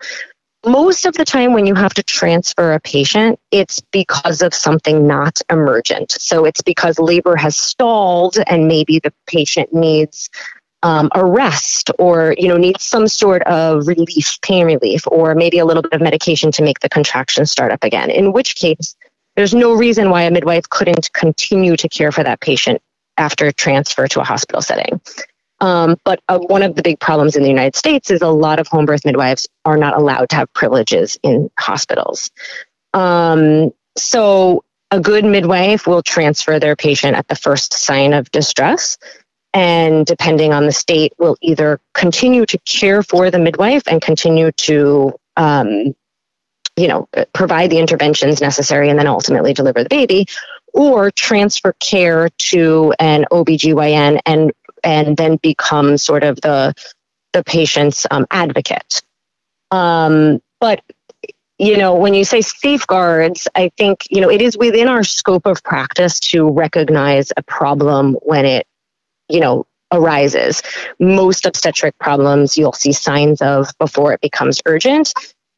Most 0.66 1.06
of 1.06 1.14
the 1.14 1.26
time, 1.26 1.54
when 1.54 1.68
you 1.68 1.76
have 1.76 1.94
to 1.96 2.04
transfer 2.04 2.74
a 2.74 2.80
patient, 2.80 3.38
it's 3.52 3.82
because 3.92 4.42
of 4.42 4.54
something 4.54 5.06
not 5.06 5.42
emergent. 5.52 6.12
So 6.14 6.46
it's 6.46 6.62
because 6.62 6.98
labor 6.98 7.36
has 7.36 7.58
stalled 7.58 8.38
and 8.48 8.68
maybe 8.68 9.00
the 9.00 9.14
patient 9.28 9.74
needs 9.74 10.30
um, 10.82 11.10
a 11.14 11.26
rest 11.26 11.92
or 12.00 12.36
you 12.38 12.48
know 12.48 12.58
needs 12.58 12.84
some 12.84 13.08
sort 13.08 13.44
of 13.44 13.88
relief, 13.88 14.40
pain 14.42 14.66
relief, 14.66 15.04
or 15.08 15.36
maybe 15.36 15.60
a 15.60 15.66
little 15.66 15.84
bit 15.84 15.94
of 15.94 16.02
medication 16.02 16.52
to 16.54 16.64
make 16.64 16.80
the 16.80 16.90
contraction 16.90 17.46
start 17.46 17.72
up 17.72 17.84
again. 17.84 18.10
In 18.10 18.32
which 18.32 18.56
case, 18.56 18.96
there's 19.36 19.54
no 19.54 19.74
reason 19.74 20.10
why 20.10 20.24
a 20.24 20.32
midwife 20.32 20.70
couldn't 20.70 21.12
continue 21.13 21.75
to 21.77 21.89
care 21.89 22.12
for 22.12 22.24
that 22.24 22.39
patient 22.39 22.82
after 23.18 23.51
transfer 23.51 24.08
to 24.08 24.22
a 24.22 24.24
hospital 24.24 24.62
setting. 24.62 25.01
Um, 25.62 25.98
but 26.04 26.22
uh, 26.27 26.39
one 26.39 26.63
of 26.63 26.75
the 26.75 26.82
big 26.82 27.00
problems 27.00 27.36
in 27.36 27.44
the 27.44 27.50
United 27.50 27.75
States 27.75 28.12
is 28.12 28.22
a 28.22 28.27
lot 28.27 28.60
of 28.60 28.68
home 28.68 28.86
birth 28.86 29.06
midwives 29.06 29.48
are 29.63 29.77
not 29.77 29.96
allowed 29.96 30.30
to 30.30 30.36
have 30.36 30.54
privileges 30.54 31.18
in 31.24 31.50
hospitals. 31.58 32.30
Um, 32.94 33.72
so 33.98 34.63
a 34.92 35.00
good 35.00 35.25
midwife 35.25 35.88
will 35.88 36.04
transfer 36.04 36.60
their 36.60 36.75
patient 36.75 37.15
at 37.15 37.27
the 37.27 37.36
first 37.36 37.74
sign 37.74 38.13
of 38.13 38.30
distress. 38.32 38.98
And 39.54 40.06
depending 40.06 40.51
on 40.51 40.65
the 40.65 40.74
state, 40.74 41.13
will 41.18 41.38
either 41.42 41.80
continue 41.94 42.46
to 42.48 42.58
care 42.60 43.01
for 43.01 43.32
the 43.32 43.39
midwife 43.39 43.84
and 43.88 44.01
continue 44.01 44.51
to 44.51 45.13
um, 45.38 45.96
you 46.75 46.88
know, 46.88 47.08
provide 47.34 47.70
the 47.70 47.79
interventions 47.79 48.41
necessary 48.41 48.89
and 48.89 49.00
then 49.00 49.08
ultimately 49.08 49.53
deliver 49.53 49.84
the 49.84 49.89
baby, 49.89 50.27
or 50.74 51.10
transfer 51.12 51.74
care 51.79 52.29
to 52.38 52.94
an 53.00 53.25
OBGYN 53.32 54.20
and 54.25 54.51
and 54.84 55.17
then 55.17 55.38
become 55.38 55.98
sort 55.98 56.24
of 56.24 56.39
the 56.41 56.74
the 57.34 57.44
patient's 57.44 58.05
um, 58.12 58.25
advocate. 58.32 59.01
Um, 59.72 60.41
but 60.60 60.82
you 61.58 61.77
know, 61.77 61.96
when 61.96 62.13
you 62.13 62.25
say 62.25 62.41
safeguards, 62.41 63.48
I 63.55 63.72
think 63.77 64.05
you 64.10 64.22
know 64.22 64.29
it 64.29 64.41
is 64.41 64.58
within 64.58 64.88
our 64.89 65.03
scope 65.03 65.46
of 65.46 65.63
practice 65.63 66.20
to 66.32 66.50
recognize 66.50 67.32
a 67.38 67.44
problem 67.44 68.15
when 68.22 68.46
it, 68.46 68.67
you 69.29 69.39
know, 69.39 69.65
arises. 69.91 70.62
Most 71.00 71.46
obstetric 71.46 71.98
problems 71.98 72.58
you'll 72.58 72.74
see 72.74 72.91
signs 72.91 73.41
of 73.41 73.70
before 73.79 74.13
it 74.13 74.22
becomes 74.22 74.62
urgent. 74.65 75.13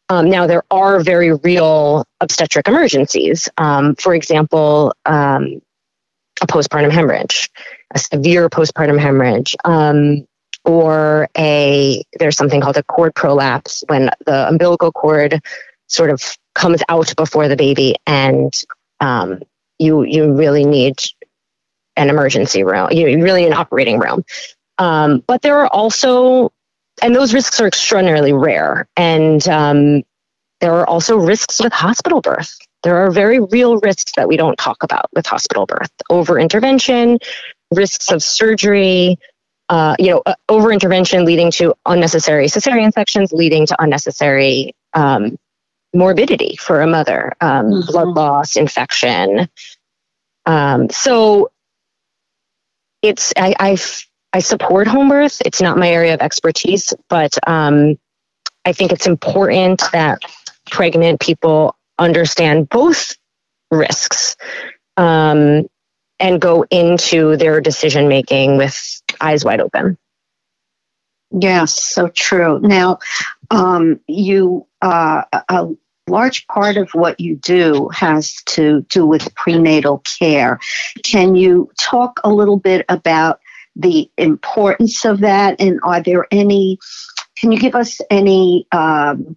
Um, 0.10 0.30
now, 0.30 0.48
there 0.48 0.64
are 0.72 1.02
very 1.02 1.34
real 1.34 2.06
obstetric 2.22 2.68
emergencies. 2.68 3.50
Um, 3.58 3.96
for 3.96 4.16
example, 4.16 4.94
um, 5.06 5.62
a 6.42 6.48
postpartum 6.48 6.92
hemorrhage, 6.92 7.50
a 7.94 8.00
severe 8.00 8.50
postpartum 8.50 9.00
hemorrhage, 9.00 9.56
um, 9.66 10.26
or 10.64 11.30
a 11.38 12.04
there's 12.20 12.38
something 12.38 12.62
called 12.62 12.78
a 12.78 12.84
cord 12.84 13.16
prolapse 13.16 13.84
when 13.88 14.10
the 14.26 14.48
umbilical 14.48 14.92
cord 14.92 15.42
sort 15.88 16.10
of 16.10 16.38
comes 16.54 16.82
out 16.90 17.14
before 17.16 17.48
the 17.48 17.56
baby, 17.56 17.96
and 18.06 18.54
um, 19.00 19.42
you 19.80 20.04
you 20.04 20.34
really 20.34 20.66
need 20.66 21.00
an 21.96 22.10
emergency 22.10 22.64
room. 22.64 22.90
You 22.92 23.06
really 23.24 23.46
an 23.46 23.54
operating 23.54 24.00
room. 24.00 24.24
Um, 24.78 25.24
but 25.26 25.42
there 25.42 25.60
are 25.60 25.68
also 25.68 26.52
and 27.01 27.16
those 27.16 27.34
risks 27.34 27.60
are 27.60 27.68
extraordinarily 27.68 28.34
rare. 28.34 28.88
And 28.96 29.46
um, 29.48 30.04
there 30.62 30.74
are 30.74 30.88
also 30.88 31.18
risks 31.18 31.62
with 31.62 31.74
hospital 31.74 32.22
birth. 32.22 32.58
There 32.84 32.98
are 32.98 33.12
very 33.12 33.39
real 33.39 33.80
risks 33.80 34.13
that 34.16 34.27
we 34.27 34.38
don't 34.38 34.58
talk 34.58 34.84
about 34.84 35.08
with 35.13 35.25
hospital 35.25 35.66
birth 35.66 35.92
over 36.10 36.39
intervention, 36.39 37.20
risks 37.72 38.12
of 38.12 38.24
surgery, 38.24 39.18
uh, 39.70 39.96
you 40.00 40.10
know, 40.10 40.22
uh, 40.25 40.36
over 40.48 40.72
intervention 40.72 41.25
leading 41.25 41.51
to 41.51 41.75
unnecessary 41.86 42.48
cesarean 42.48 42.94
sections, 42.94 43.32
leading 43.32 43.66
to 43.66 43.75
unnecessary 43.82 44.74
um, 44.94 45.38
morbidity 45.94 46.56
for 46.56 46.82
a 46.82 46.88
mother, 46.88 47.34
um, 47.42 47.66
mm-hmm. 47.66 47.92
blood 47.92 48.08
loss, 48.10 48.56
infection. 48.56 49.50
Um, 50.46 50.89
so 50.89 51.51
it's 53.01 53.34
I, 53.38 53.54
I 53.60 53.77
I 54.34 54.39
support 54.39 54.88
home 54.88 55.10
birth. 55.10 55.41
It's 55.46 55.62
not 55.62 55.77
my 55.77 55.89
area 55.89 56.13
of 56.13 56.22
expertise, 56.22 56.93
but 57.10 57.38
um, 57.48 57.98
I 58.65 58.74
think 58.74 58.91
it's 58.91 59.07
important 59.07 59.81
that 59.93 60.22
pregnant 60.69 61.19
people 61.19 61.75
understand 61.98 62.69
both 62.69 63.15
risks 63.72 64.36
um, 64.98 65.67
and 66.19 66.41
go 66.41 66.65
into 66.69 67.38
their 67.38 67.62
decision 67.62 68.07
making 68.07 68.57
with 68.57 69.01
eyes 69.22 69.46
wide 69.46 69.62
open. 69.62 69.98
Yes, 71.31 71.81
so 71.81 72.07
true. 72.10 72.60
Now, 72.60 73.00
um, 73.51 74.00
you 74.07 74.65
uh, 74.81 75.24
a 75.50 75.67
large 76.07 76.48
part 76.48 76.77
of 76.77 76.89
what 76.93 77.19
you 77.19 77.36
do 77.36 77.89
has 77.89 78.41
to 78.46 78.81
do 78.89 79.05
with 79.05 79.34
prenatal 79.36 80.03
care. 80.19 80.60
Can 81.03 81.36
you 81.36 81.69
talk 81.79 82.19
a 82.24 82.29
little 82.29 82.57
bit 82.57 82.86
about 82.88 83.39
the 83.77 84.10
importance 84.17 85.05
of 85.05 85.19
that, 85.19 85.62
and 85.62 85.79
are 85.84 86.01
there 86.01 86.27
any? 86.31 86.79
Can 87.39 87.51
you 87.51 87.60
give 87.60 87.75
us 87.75 88.00
any 88.10 88.67
um, 88.72 89.36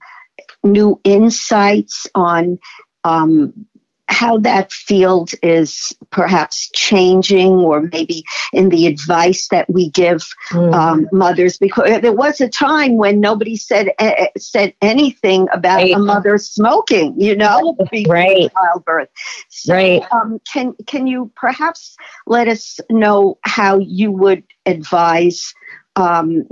new 0.65 1.01
insights 1.05 2.07
on 2.15 2.59
um, 3.05 3.67
how 4.11 4.39
that 4.39 4.73
field 4.73 5.31
is 5.43 5.97
perhaps 6.11 6.69
changing 6.75 7.53
or 7.53 7.83
maybe 7.93 8.25
in 8.53 8.69
the 8.69 8.87
advice 8.87 9.49
that 9.49 9.71
we 9.71 9.89
give 9.91 10.23
mm. 10.51 10.75
um, 10.75 11.09
mothers 11.13 11.57
because 11.57 12.01
there 12.01 12.13
was 12.13 12.41
a 12.41 12.49
time 12.49 12.97
when 12.97 13.21
nobody 13.21 13.57
said 13.57 13.91
uh, 13.99 14.27
said 14.37 14.75
anything 14.83 15.47
about 15.53 15.77
right. 15.77 15.95
a 15.95 15.99
mother 15.99 16.37
smoking 16.39 17.19
you 17.19 17.37
know 17.37 17.77
right 18.09 18.53
childbirth 18.53 19.09
so, 19.49 19.75
right 19.75 20.03
um, 20.13 20.41
can 20.53 20.75
can 20.87 21.07
you 21.07 21.31
perhaps 21.37 21.97
let 22.27 22.49
us 22.49 22.81
know 22.91 23.39
how 23.43 23.79
you 23.79 24.11
would 24.11 24.43
advise 24.67 25.55
um, 25.95 26.45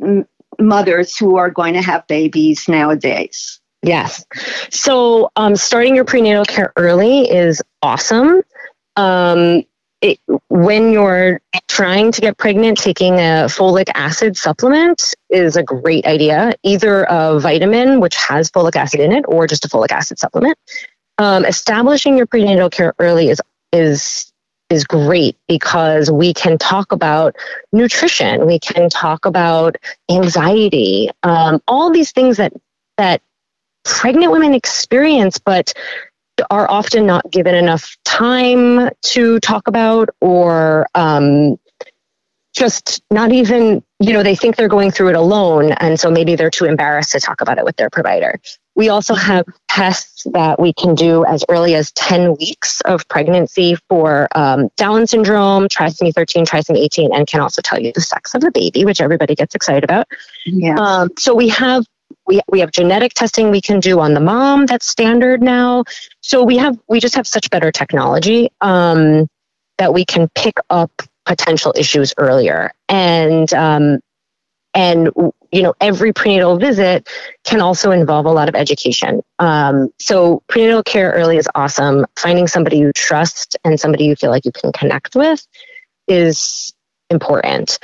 m- 0.00 0.26
mothers 0.60 1.16
who 1.16 1.36
are 1.36 1.50
going 1.50 1.74
to 1.74 1.82
have 1.82 2.06
babies 2.06 2.68
nowadays 2.68 3.59
Yes. 3.82 4.24
So 4.70 5.30
um, 5.36 5.56
starting 5.56 5.94
your 5.94 6.04
prenatal 6.04 6.44
care 6.44 6.72
early 6.76 7.30
is 7.30 7.62
awesome. 7.82 8.42
Um, 8.96 9.62
it, 10.02 10.18
when 10.48 10.92
you're 10.92 11.40
trying 11.68 12.12
to 12.12 12.20
get 12.20 12.38
pregnant, 12.38 12.78
taking 12.78 13.14
a 13.14 13.46
folic 13.48 13.90
acid 13.94 14.36
supplement 14.36 15.14
is 15.28 15.56
a 15.56 15.62
great 15.62 16.06
idea, 16.06 16.54
either 16.62 17.04
a 17.04 17.38
vitamin, 17.38 18.00
which 18.00 18.16
has 18.16 18.50
folic 18.50 18.76
acid 18.76 19.00
in 19.00 19.12
it, 19.12 19.24
or 19.28 19.46
just 19.46 19.64
a 19.64 19.68
folic 19.68 19.92
acid 19.92 20.18
supplement. 20.18 20.58
Um, 21.18 21.44
establishing 21.44 22.16
your 22.16 22.26
prenatal 22.26 22.70
care 22.70 22.94
early 22.98 23.28
is 23.28 23.40
is 23.72 24.32
is 24.70 24.84
great 24.84 25.36
because 25.48 26.10
we 26.10 26.32
can 26.32 26.56
talk 26.56 26.92
about 26.92 27.36
nutrition, 27.72 28.46
we 28.46 28.58
can 28.58 28.88
talk 28.88 29.26
about 29.26 29.76
anxiety, 30.10 31.10
um, 31.22 31.60
all 31.68 31.90
these 31.90 32.12
things 32.12 32.38
that 32.38 32.52
that 32.96 33.20
pregnant 33.84 34.32
women 34.32 34.54
experience, 34.54 35.38
but 35.38 35.72
are 36.50 36.70
often 36.70 37.06
not 37.06 37.30
given 37.30 37.54
enough 37.54 37.96
time 38.04 38.90
to 39.02 39.38
talk 39.40 39.68
about 39.68 40.08
or 40.20 40.86
um, 40.94 41.58
just 42.52 43.02
not 43.10 43.32
even, 43.32 43.82
you 44.00 44.12
know, 44.12 44.22
they 44.22 44.34
think 44.34 44.56
they're 44.56 44.68
going 44.68 44.90
through 44.90 45.08
it 45.08 45.16
alone. 45.16 45.72
And 45.72 46.00
so 46.00 46.10
maybe 46.10 46.36
they're 46.36 46.50
too 46.50 46.64
embarrassed 46.64 47.12
to 47.12 47.20
talk 47.20 47.40
about 47.40 47.58
it 47.58 47.64
with 47.64 47.76
their 47.76 47.90
provider. 47.90 48.40
We 48.74 48.88
also 48.88 49.14
have 49.14 49.44
tests 49.68 50.24
that 50.32 50.58
we 50.58 50.72
can 50.72 50.94
do 50.94 51.24
as 51.26 51.44
early 51.48 51.74
as 51.74 51.92
10 51.92 52.36
weeks 52.36 52.80
of 52.82 53.06
pregnancy 53.08 53.76
for 53.88 54.28
um, 54.34 54.68
Down 54.76 55.06
syndrome, 55.06 55.68
trisomy 55.68 56.14
13, 56.14 56.46
trisomy 56.46 56.78
18, 56.78 57.14
and 57.14 57.26
can 57.26 57.40
also 57.40 57.60
tell 57.62 57.78
you 57.78 57.92
the 57.92 58.00
sex 58.00 58.34
of 58.34 58.40
the 58.40 58.50
baby, 58.50 58.84
which 58.84 59.00
everybody 59.00 59.34
gets 59.34 59.54
excited 59.54 59.84
about. 59.84 60.06
Yeah. 60.46 60.76
Um, 60.76 61.10
so 61.18 61.34
we 61.34 61.48
have 61.48 61.84
we, 62.30 62.40
we 62.48 62.60
have 62.60 62.70
genetic 62.70 63.12
testing 63.12 63.50
we 63.50 63.60
can 63.60 63.80
do 63.80 63.98
on 63.98 64.14
the 64.14 64.20
mom 64.20 64.66
that's 64.66 64.86
standard 64.86 65.42
now. 65.42 65.84
So 66.20 66.44
we 66.44 66.56
have 66.58 66.78
we 66.88 67.00
just 67.00 67.16
have 67.16 67.26
such 67.26 67.50
better 67.50 67.72
technology 67.72 68.50
um, 68.60 69.26
that 69.78 69.92
we 69.92 70.04
can 70.04 70.28
pick 70.36 70.54
up 70.70 70.90
potential 71.26 71.74
issues 71.76 72.14
earlier. 72.16 72.70
And 72.88 73.52
um, 73.52 73.98
and 74.74 75.10
you 75.50 75.62
know 75.62 75.74
every 75.80 76.12
prenatal 76.12 76.56
visit 76.56 77.08
can 77.44 77.60
also 77.60 77.90
involve 77.90 78.26
a 78.26 78.30
lot 78.30 78.48
of 78.48 78.54
education. 78.54 79.22
Um, 79.40 79.90
so 79.98 80.44
prenatal 80.48 80.84
care 80.84 81.10
early 81.10 81.36
is 81.36 81.48
awesome. 81.56 82.06
Finding 82.16 82.46
somebody 82.46 82.78
you 82.78 82.92
trust 82.92 83.56
and 83.64 83.80
somebody 83.80 84.04
you 84.04 84.14
feel 84.14 84.30
like 84.30 84.44
you 84.44 84.52
can 84.52 84.70
connect 84.70 85.16
with 85.16 85.44
is 86.06 86.72
important. 87.10 87.80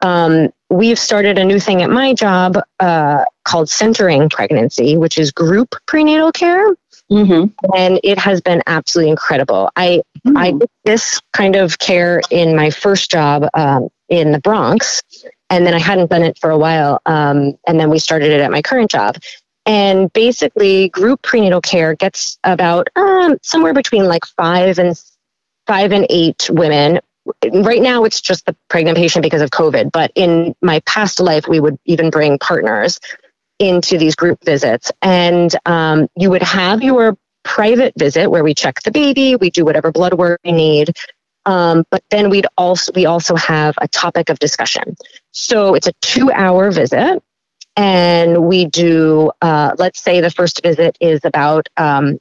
Um, 0.00 0.50
we've 0.70 0.98
started 0.98 1.38
a 1.38 1.44
new 1.44 1.60
thing 1.60 1.82
at 1.82 1.90
my 1.90 2.14
job 2.14 2.58
uh, 2.80 3.24
called 3.44 3.68
Centering 3.68 4.28
Pregnancy, 4.28 4.96
which 4.96 5.18
is 5.18 5.30
group 5.30 5.74
prenatal 5.86 6.32
care. 6.32 6.76
Mm-hmm. 7.10 7.74
And 7.74 8.00
it 8.04 8.18
has 8.18 8.42
been 8.42 8.62
absolutely 8.66 9.10
incredible. 9.10 9.70
I 9.76 10.02
mm-hmm. 10.26 10.36
I 10.36 10.52
did 10.52 10.68
this 10.84 11.20
kind 11.32 11.56
of 11.56 11.78
care 11.78 12.20
in 12.30 12.54
my 12.54 12.68
first 12.70 13.10
job 13.10 13.48
um, 13.54 13.88
in 14.10 14.32
the 14.32 14.40
Bronx, 14.40 15.02
and 15.48 15.66
then 15.66 15.72
I 15.72 15.78
hadn't 15.78 16.10
done 16.10 16.22
it 16.22 16.38
for 16.38 16.50
a 16.50 16.58
while. 16.58 17.00
Um, 17.06 17.54
and 17.66 17.80
then 17.80 17.88
we 17.88 17.98
started 17.98 18.30
it 18.30 18.40
at 18.40 18.50
my 18.50 18.60
current 18.60 18.90
job. 18.90 19.16
And 19.64 20.12
basically, 20.12 20.90
group 20.90 21.22
prenatal 21.22 21.62
care 21.62 21.94
gets 21.94 22.38
about 22.44 22.88
um, 22.94 23.38
somewhere 23.42 23.74
between 23.74 24.04
like 24.04 24.26
five 24.26 24.78
and 24.78 24.94
five 25.66 25.92
and 25.92 26.06
eight 26.10 26.48
women 26.50 27.00
right 27.52 27.82
now 27.82 28.04
it's 28.04 28.20
just 28.20 28.46
the 28.46 28.56
pregnant 28.68 28.96
patient 28.96 29.22
because 29.22 29.42
of 29.42 29.50
COVID, 29.50 29.92
but 29.92 30.12
in 30.14 30.54
my 30.62 30.80
past 30.80 31.20
life, 31.20 31.46
we 31.48 31.60
would 31.60 31.78
even 31.84 32.10
bring 32.10 32.38
partners 32.38 32.98
into 33.58 33.98
these 33.98 34.14
group 34.14 34.44
visits. 34.44 34.92
And 35.02 35.54
um, 35.66 36.08
you 36.16 36.30
would 36.30 36.42
have 36.42 36.82
your 36.82 37.16
private 37.44 37.94
visit 37.96 38.30
where 38.30 38.44
we 38.44 38.54
check 38.54 38.82
the 38.82 38.90
baby, 38.90 39.36
we 39.36 39.50
do 39.50 39.64
whatever 39.64 39.90
blood 39.90 40.14
work 40.14 40.40
we 40.44 40.52
need. 40.52 40.94
Um, 41.46 41.84
but 41.90 42.02
then 42.10 42.28
we'd 42.28 42.46
also 42.58 42.92
we 42.94 43.06
also 43.06 43.34
have 43.36 43.74
a 43.80 43.88
topic 43.88 44.28
of 44.28 44.38
discussion. 44.38 44.96
So 45.32 45.74
it's 45.74 45.86
a 45.86 45.92
two-hour 46.02 46.70
visit, 46.72 47.22
and 47.74 48.44
we 48.44 48.66
do. 48.66 49.30
Uh, 49.40 49.74
let's 49.78 50.02
say 50.02 50.20
the 50.20 50.30
first 50.30 50.62
visit 50.62 50.98
is 51.00 51.20
about 51.24 51.68
um, 51.78 52.18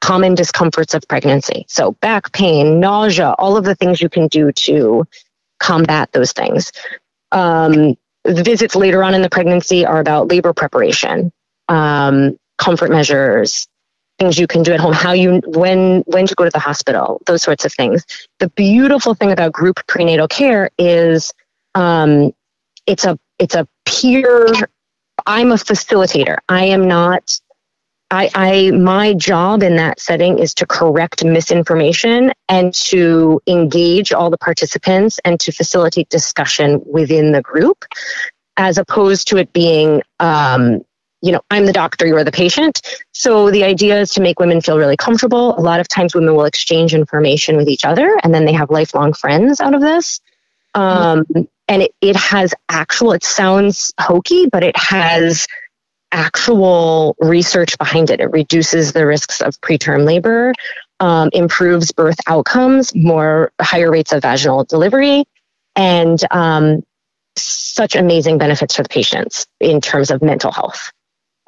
common 0.00 0.34
discomforts 0.34 0.94
of 0.94 1.02
pregnancy. 1.08 1.66
So, 1.68 1.92
back 1.92 2.32
pain, 2.32 2.80
nausea, 2.80 3.34
all 3.38 3.56
of 3.56 3.64
the 3.64 3.74
things 3.74 4.00
you 4.00 4.08
can 4.08 4.28
do 4.28 4.52
to 4.52 5.06
combat 5.60 6.10
those 6.12 6.32
things. 6.32 6.72
Um, 7.32 7.96
visits 8.26 8.74
later 8.74 9.02
on 9.02 9.14
in 9.14 9.22
the 9.22 9.30
pregnancy 9.30 9.84
are 9.86 10.00
about 10.00 10.28
labor 10.28 10.52
preparation. 10.52 11.32
Um, 11.68 12.38
comfort 12.58 12.90
measures, 12.90 13.68
things 14.18 14.38
you 14.38 14.46
can 14.46 14.62
do 14.62 14.72
at 14.72 14.80
home, 14.80 14.92
how 14.92 15.12
you 15.12 15.40
when 15.46 16.00
when 16.06 16.26
to 16.26 16.34
go 16.34 16.44
to 16.44 16.50
the 16.50 16.58
hospital, 16.58 17.20
those 17.26 17.42
sorts 17.42 17.64
of 17.64 17.72
things. 17.72 18.04
The 18.38 18.48
beautiful 18.50 19.14
thing 19.14 19.32
about 19.32 19.52
group 19.52 19.80
prenatal 19.86 20.28
care 20.28 20.70
is 20.78 21.32
um, 21.74 22.32
it's 22.86 23.04
a 23.04 23.18
it's 23.38 23.54
a 23.54 23.66
peer. 23.84 24.46
I'm 25.26 25.52
a 25.52 25.56
facilitator. 25.56 26.38
I 26.48 26.66
am 26.66 26.88
not. 26.88 27.38
I, 28.10 28.30
I 28.34 28.70
my 28.70 29.12
job 29.14 29.62
in 29.62 29.76
that 29.76 30.00
setting 30.00 30.38
is 30.38 30.54
to 30.54 30.66
correct 30.66 31.24
misinformation 31.24 32.32
and 32.48 32.72
to 32.74 33.40
engage 33.46 34.12
all 34.12 34.30
the 34.30 34.38
participants 34.38 35.20
and 35.24 35.38
to 35.40 35.52
facilitate 35.52 36.08
discussion 36.08 36.82
within 36.86 37.32
the 37.32 37.42
group, 37.42 37.84
as 38.56 38.78
opposed 38.78 39.28
to 39.28 39.36
it 39.36 39.52
being 39.52 40.02
um, 40.20 40.80
you 41.20 41.32
know, 41.32 41.40
I'm 41.50 41.66
the 41.66 41.72
doctor, 41.72 42.06
you're 42.06 42.24
the 42.24 42.32
patient. 42.32 42.80
So 43.12 43.50
the 43.50 43.64
idea 43.64 44.00
is 44.00 44.14
to 44.14 44.20
make 44.20 44.38
women 44.38 44.60
feel 44.60 44.78
really 44.78 44.96
comfortable. 44.96 45.58
A 45.58 45.60
lot 45.60 45.80
of 45.80 45.88
times 45.88 46.14
women 46.14 46.34
will 46.36 46.44
exchange 46.44 46.94
information 46.94 47.56
with 47.56 47.68
each 47.68 47.84
other 47.84 48.16
and 48.22 48.32
then 48.32 48.44
they 48.44 48.52
have 48.52 48.70
lifelong 48.70 49.12
friends 49.12 49.60
out 49.60 49.74
of 49.74 49.80
this. 49.80 50.20
Um, 50.74 51.26
and 51.66 51.82
it, 51.82 51.92
it 52.00 52.16
has 52.16 52.54
actual, 52.68 53.12
it 53.12 53.24
sounds 53.24 53.92
hokey, 53.98 54.46
but 54.46 54.62
it 54.62 54.76
has 54.76 55.46
actual 56.12 57.16
research 57.20 57.76
behind 57.78 58.10
it. 58.10 58.20
It 58.20 58.30
reduces 58.30 58.92
the 58.92 59.06
risks 59.06 59.40
of 59.40 59.60
preterm 59.60 60.04
labor, 60.04 60.52
um, 61.00 61.30
improves 61.32 61.92
birth 61.92 62.18
outcomes, 62.26 62.94
more 62.94 63.52
higher 63.60 63.90
rates 63.90 64.12
of 64.12 64.22
vaginal 64.22 64.64
delivery, 64.64 65.24
and 65.76 66.20
um, 66.30 66.82
such 67.36 67.94
amazing 67.94 68.38
benefits 68.38 68.76
for 68.76 68.82
the 68.82 68.88
patients 68.88 69.46
in 69.60 69.80
terms 69.80 70.10
of 70.10 70.22
mental 70.22 70.50
health. 70.50 70.92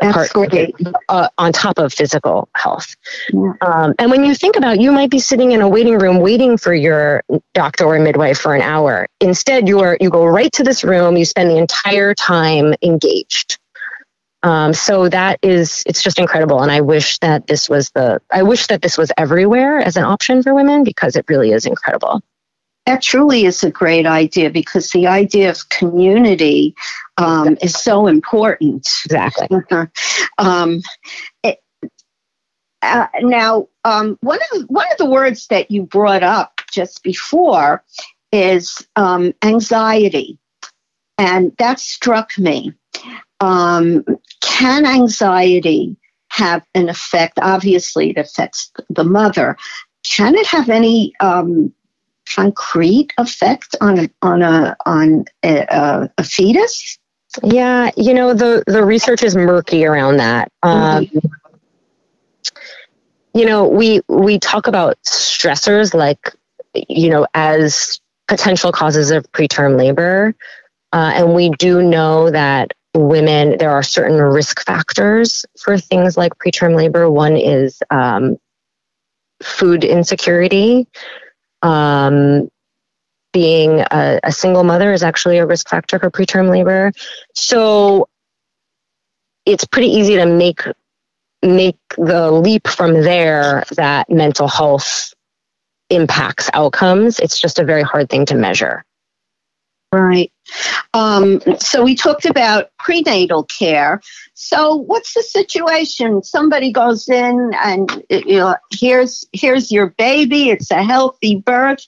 Absolutely. 0.02 0.74
Uh, 1.08 1.28
on 1.36 1.52
top 1.52 1.78
of 1.78 1.92
physical 1.92 2.48
health. 2.54 2.96
Yeah. 3.32 3.52
Um, 3.60 3.94
and 3.98 4.10
when 4.10 4.24
you 4.24 4.34
think 4.34 4.56
about, 4.56 4.80
you 4.80 4.92
might 4.92 5.10
be 5.10 5.18
sitting 5.18 5.52
in 5.52 5.60
a 5.60 5.68
waiting 5.68 5.98
room 5.98 6.20
waiting 6.20 6.56
for 6.56 6.72
your 6.72 7.22
doctor 7.52 7.84
or 7.84 7.98
midwife 7.98 8.38
for 8.38 8.54
an 8.54 8.62
hour. 8.62 9.08
Instead, 9.20 9.68
you 9.68 9.80
are 9.80 9.98
you 10.00 10.08
go 10.08 10.24
right 10.24 10.50
to 10.52 10.62
this 10.62 10.84
room. 10.84 11.16
You 11.16 11.24
spend 11.24 11.50
the 11.50 11.58
entire 11.58 12.14
time 12.14 12.74
engaged. 12.82 13.58
Um, 14.42 14.72
so 14.72 15.08
that 15.08 15.38
is 15.42 15.82
it's 15.86 16.02
just 16.02 16.18
incredible, 16.18 16.62
and 16.62 16.72
I 16.72 16.80
wish 16.80 17.18
that 17.18 17.46
this 17.46 17.68
was 17.68 17.90
the 17.90 18.20
I 18.32 18.42
wish 18.42 18.68
that 18.68 18.80
this 18.80 18.96
was 18.96 19.12
everywhere 19.18 19.78
as 19.78 19.96
an 19.96 20.04
option 20.04 20.42
for 20.42 20.54
women 20.54 20.82
because 20.82 21.14
it 21.14 21.26
really 21.28 21.52
is 21.52 21.66
incredible. 21.66 22.22
That 22.86 23.02
truly 23.02 23.44
is 23.44 23.62
a 23.62 23.70
great 23.70 24.06
idea 24.06 24.50
because 24.50 24.90
the 24.90 25.06
idea 25.06 25.50
of 25.50 25.68
community 25.68 26.74
um, 27.18 27.58
is 27.60 27.74
so 27.74 28.06
important. 28.06 28.88
Exactly. 29.04 29.48
um, 30.38 30.80
it, 31.42 31.58
uh, 32.82 33.06
now, 33.20 33.68
um, 33.84 34.16
one 34.22 34.38
of 34.52 34.62
one 34.68 34.86
of 34.90 34.96
the 34.96 35.04
words 35.04 35.48
that 35.48 35.70
you 35.70 35.82
brought 35.82 36.22
up 36.22 36.62
just 36.72 37.02
before 37.02 37.84
is 38.32 38.86
um, 38.96 39.34
anxiety, 39.42 40.38
and 41.18 41.54
that 41.58 41.78
struck 41.78 42.38
me. 42.38 42.72
Um, 43.40 44.04
can 44.40 44.86
anxiety 44.86 45.96
have 46.28 46.64
an 46.74 46.88
effect? 46.88 47.38
Obviously, 47.40 48.10
it 48.10 48.18
affects 48.18 48.70
the 48.88 49.04
mother. 49.04 49.56
Can 50.04 50.34
it 50.34 50.46
have 50.46 50.68
any 50.68 51.14
um, 51.20 51.72
concrete 52.34 53.12
effect 53.18 53.76
on 53.80 53.98
a, 53.98 54.10
on 54.22 54.42
a 54.42 54.76
on 54.86 55.24
a, 55.42 56.08
a, 56.16 56.24
fetus? 56.24 56.98
Yeah, 57.42 57.90
you 57.96 58.14
know 58.14 58.34
the 58.34 58.62
the 58.66 58.84
research 58.84 59.22
is 59.22 59.36
murky 59.36 59.84
around 59.84 60.16
that. 60.18 60.50
Um, 60.62 61.06
mm-hmm. 61.06 61.18
You 63.34 63.46
know, 63.46 63.68
we 63.68 64.00
we 64.08 64.38
talk 64.38 64.66
about 64.66 65.00
stressors 65.02 65.94
like 65.94 66.34
you 66.74 67.10
know 67.10 67.26
as 67.34 68.00
potential 68.26 68.72
causes 68.72 69.10
of 69.10 69.30
preterm 69.32 69.76
labor, 69.76 70.34
uh, 70.92 71.12
and 71.14 71.34
we 71.34 71.50
do 71.50 71.82
know 71.82 72.30
that 72.30 72.72
women 72.94 73.56
there 73.58 73.70
are 73.70 73.82
certain 73.82 74.20
risk 74.20 74.64
factors 74.64 75.44
for 75.58 75.78
things 75.78 76.16
like 76.16 76.38
preterm 76.38 76.76
labor. 76.76 77.10
One 77.10 77.36
is 77.36 77.82
um, 77.90 78.36
food 79.42 79.84
insecurity. 79.84 80.88
Um, 81.62 82.50
being 83.32 83.80
a, 83.80 84.18
a, 84.24 84.32
single 84.32 84.64
mother 84.64 84.92
is 84.92 85.02
actually 85.02 85.38
a 85.38 85.46
risk 85.46 85.68
factor 85.68 85.98
for 85.98 86.10
preterm 86.10 86.50
labor. 86.50 86.90
So 87.34 88.08
it's 89.46 89.64
pretty 89.64 89.88
easy 89.88 90.16
to 90.16 90.26
make 90.26 90.62
make 91.42 91.78
the 91.96 92.30
leap 92.30 92.66
from 92.66 92.92
there 92.92 93.64
that 93.76 94.10
mental 94.10 94.48
health 94.48 95.14
impacts 95.90 96.50
outcomes. 96.52 97.18
It's 97.18 97.40
just 97.40 97.58
a 97.58 97.64
very 97.64 97.82
hard 97.82 98.10
thing 98.10 98.26
to 98.26 98.34
measure. 98.34 98.84
Right. 99.92 100.32
Um, 100.94 101.40
so 101.58 101.82
we 101.82 101.96
talked 101.96 102.24
about 102.24 102.70
prenatal 102.78 103.44
care. 103.44 104.00
So 104.34 104.76
what's 104.76 105.14
the 105.14 105.22
situation? 105.22 106.22
Somebody 106.22 106.72
goes 106.72 107.08
in 107.08 107.52
and 107.62 108.04
you 108.08 108.36
know, 108.36 108.56
here's 108.72 109.24
here's 109.32 109.72
your 109.72 109.88
baby. 109.98 110.50
It's 110.50 110.70
a 110.70 110.82
healthy 110.82 111.36
birth. 111.36 111.86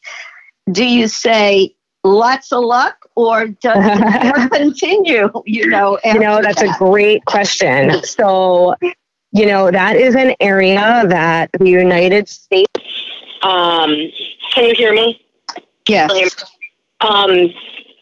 Do 0.71 0.85
you 0.85 1.07
say 1.07 1.75
lots 2.03 2.53
of 2.53 2.65
luck 2.65 2.97
or 3.15 3.47
does 3.47 3.77
it 3.77 4.53
continue? 4.53 5.31
You 5.47 5.69
know, 5.69 5.99
you 6.05 6.19
know 6.19 6.43
that's 6.43 6.61
that? 6.61 6.75
a 6.75 6.79
great 6.79 7.25
question. 7.25 8.03
So 8.03 8.75
you 9.31 9.47
know 9.47 9.71
that 9.71 9.97
is 9.97 10.17
an 10.17 10.35
area 10.41 11.05
that 11.07 11.51
the 11.53 11.71
United 11.71 12.29
States. 12.29 12.69
Um, 13.43 13.95
can 14.53 14.65
you 14.65 14.75
hear 14.75 14.93
me? 14.93 15.25
Yes. 15.88 16.37
Um, 17.01 17.51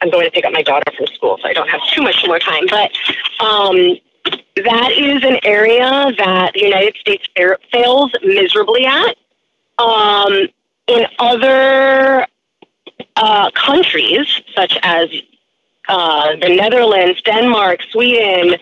I'm 0.01 0.11
going 0.11 0.25
to 0.25 0.31
pick 0.31 0.45
up 0.45 0.53
my 0.53 0.63
daughter 0.63 0.91
from 0.97 1.07
school, 1.09 1.39
so 1.43 1.49
I 1.49 1.53
don't 1.53 1.69
have 1.69 1.81
too 1.93 2.03
much 2.03 2.25
more 2.27 2.39
time. 2.39 2.65
But 2.69 2.93
um, 3.41 3.97
that 4.57 4.93
is 4.93 5.23
an 5.25 5.39
area 5.43 6.13
that 6.17 6.53
the 6.55 6.63
United 6.63 6.97
States 6.97 7.29
fails 7.71 8.13
miserably 8.23 8.87
at. 8.87 9.17
Um, 9.79 10.49
in 10.87 11.07
other 11.19 12.27
uh, 13.17 13.51
countries, 13.53 14.27
such 14.55 14.79
as 14.83 15.09
uh, 15.89 16.37
the 16.37 16.49
Netherlands, 16.49 17.21
Denmark, 17.23 17.81
Sweden, 17.91 18.57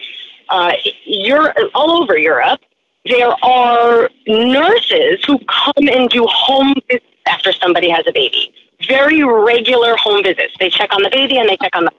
uh, 0.49 0.73
Europe, 1.05 1.57
all 1.75 2.03
over 2.03 2.17
Europe, 2.17 2.61
there 3.05 3.33
are 3.45 4.11
nurses 4.27 5.25
who 5.25 5.39
come 5.47 5.89
and 5.89 6.11
do 6.11 6.27
home 6.27 6.75
visits 6.89 7.07
after 7.27 7.53
somebody 7.53 7.89
has 7.89 8.07
a 8.07 8.13
baby 8.13 8.53
very 8.87 9.23
regular 9.25 9.97
home 9.97 10.23
visits. 10.23 10.55
They 10.59 10.71
check 10.71 10.95
on 10.95 11.03
the 11.03 11.11
baby 11.11 11.39
and 11.39 11.49
they 11.49 11.57
check 11.57 11.75
on 11.75 11.85
the. 11.85 11.91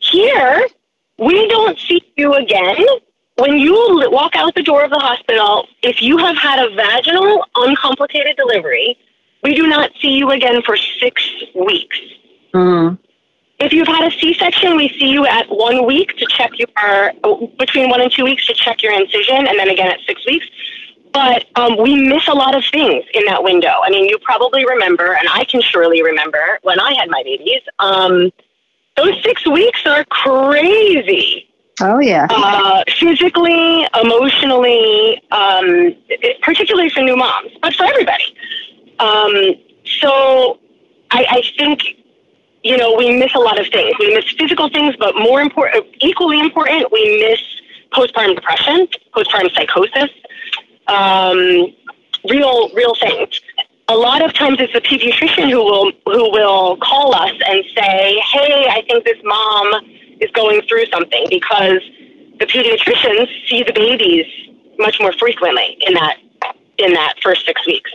Here, 0.00 0.66
we 1.18 1.48
don't 1.48 1.78
see 1.78 2.02
you 2.16 2.34
again. 2.34 2.76
When 3.36 3.58
you 3.58 3.74
walk 4.12 4.36
out 4.36 4.54
the 4.54 4.62
door 4.62 4.84
of 4.84 4.90
the 4.90 4.98
hospital, 4.98 5.66
if 5.82 6.00
you 6.00 6.18
have 6.18 6.36
had 6.36 6.64
a 6.64 6.74
vaginal, 6.74 7.44
uncomplicated 7.56 8.36
delivery, 8.36 8.96
we 9.42 9.54
do 9.54 9.66
not 9.66 9.90
see 10.00 10.12
you 10.12 10.30
again 10.30 10.62
for 10.62 10.76
six 10.76 11.22
weeks. 11.54 11.98
Mm. 12.52 12.98
If 13.60 13.72
you've 13.72 13.88
had 13.88 14.12
a 14.12 14.16
C 14.18 14.34
section, 14.34 14.76
we 14.76 14.88
see 14.88 15.08
you 15.08 15.26
at 15.26 15.48
one 15.48 15.86
week 15.86 16.16
to 16.16 16.26
check 16.28 16.50
your, 16.58 17.12
between 17.58 17.88
one 17.88 18.00
and 18.00 18.10
two 18.10 18.24
weeks 18.24 18.46
to 18.46 18.54
check 18.54 18.82
your 18.82 18.92
incision, 18.92 19.46
and 19.46 19.58
then 19.58 19.68
again 19.68 19.88
at 19.88 20.00
six 20.06 20.24
weeks. 20.26 20.46
But 21.14 21.46
um, 21.54 21.78
we 21.80 21.94
miss 22.08 22.26
a 22.26 22.34
lot 22.34 22.56
of 22.56 22.64
things 22.72 23.04
in 23.14 23.24
that 23.26 23.42
window. 23.44 23.72
I 23.84 23.88
mean, 23.88 24.04
you 24.06 24.18
probably 24.18 24.66
remember, 24.66 25.14
and 25.14 25.28
I 25.32 25.44
can 25.44 25.62
surely 25.62 26.02
remember 26.02 26.58
when 26.62 26.80
I 26.80 26.92
had 26.94 27.08
my 27.08 27.22
babies. 27.22 27.62
Um, 27.78 28.32
those 28.96 29.22
six 29.22 29.46
weeks 29.46 29.80
are 29.86 30.04
crazy. 30.06 31.48
Oh 31.80 32.00
yeah. 32.00 32.26
Uh, 32.30 32.82
physically, 32.98 33.86
emotionally, 34.00 35.22
um, 35.30 35.94
it, 36.08 36.40
particularly 36.42 36.90
for 36.90 37.00
new 37.00 37.16
moms, 37.16 37.52
but 37.62 37.74
for 37.74 37.84
everybody. 37.84 38.24
Um, 38.98 39.54
so 40.00 40.58
I, 41.10 41.26
I 41.30 41.42
think 41.56 41.82
you 42.62 42.76
know 42.76 42.94
we 42.96 43.16
miss 43.16 43.34
a 43.34 43.40
lot 43.40 43.60
of 43.60 43.66
things. 43.68 43.94
We 43.98 44.14
miss 44.14 44.24
physical 44.38 44.68
things, 44.68 44.94
but 44.98 45.14
more 45.16 45.40
important, 45.40 45.86
equally 46.00 46.40
important, 46.40 46.90
we 46.92 47.20
miss 47.20 47.40
postpartum 47.92 48.34
depression, 48.34 48.88
postpartum 49.14 49.52
psychosis, 49.54 50.10
um, 50.86 51.74
real 52.28 52.70
real 52.74 52.94
things. 52.94 53.40
A 53.88 53.94
lot 53.94 54.24
of 54.24 54.32
times 54.32 54.58
it's 54.60 54.72
the 54.72 54.80
pediatrician 54.80 55.50
who 55.50 55.58
will 55.58 55.92
who 56.06 56.30
will 56.30 56.76
call 56.78 57.14
us 57.14 57.32
and 57.46 57.64
say, 57.76 58.20
"Hey, 58.32 58.66
I 58.70 58.82
think 58.86 59.04
this 59.04 59.18
mom 59.24 59.72
is 60.20 60.30
going 60.32 60.62
through 60.62 60.86
something," 60.86 61.26
because 61.28 61.80
the 62.38 62.46
pediatricians 62.46 63.28
see 63.48 63.62
the 63.62 63.72
babies 63.72 64.26
much 64.78 64.98
more 65.00 65.12
frequently 65.12 65.76
in 65.86 65.94
that 65.94 66.16
in 66.78 66.92
that 66.94 67.14
first 67.22 67.46
six 67.46 67.64
weeks. 67.66 67.90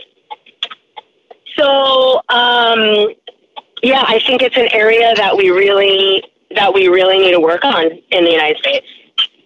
So, 1.56 2.22
um, 2.28 3.08
yeah, 3.82 4.04
I 4.06 4.20
think 4.26 4.42
it's 4.42 4.56
an 4.56 4.68
area 4.72 5.14
that 5.16 5.36
we 5.36 5.50
really 5.50 6.24
that 6.52 6.72
we 6.72 6.88
really 6.88 7.18
need 7.18 7.32
to 7.32 7.40
work 7.40 7.64
on 7.64 7.90
in 8.10 8.24
the 8.24 8.30
United 8.30 8.58
States. 8.58 8.86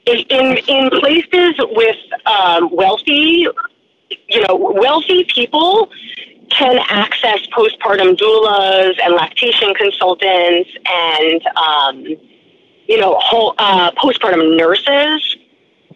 In 0.07 0.57
in 0.69 0.91
places 0.91 1.55
with 1.59 1.97
um, 2.27 2.69
wealthy, 2.73 3.47
you 4.29 4.47
know, 4.47 4.57
wealthy 4.57 5.25
people 5.25 5.91
can 6.51 6.79
access 6.89 7.41
postpartum 7.49 8.17
doulas 8.17 8.95
and 9.03 9.15
lactation 9.15 9.75
consultants 9.75 10.71
and 10.87 11.47
um, 11.57 12.05
you 12.87 12.99
know 12.99 13.19
whole, 13.19 13.55
uh, 13.59 13.91
postpartum 13.93 14.57
nurses 14.57 15.37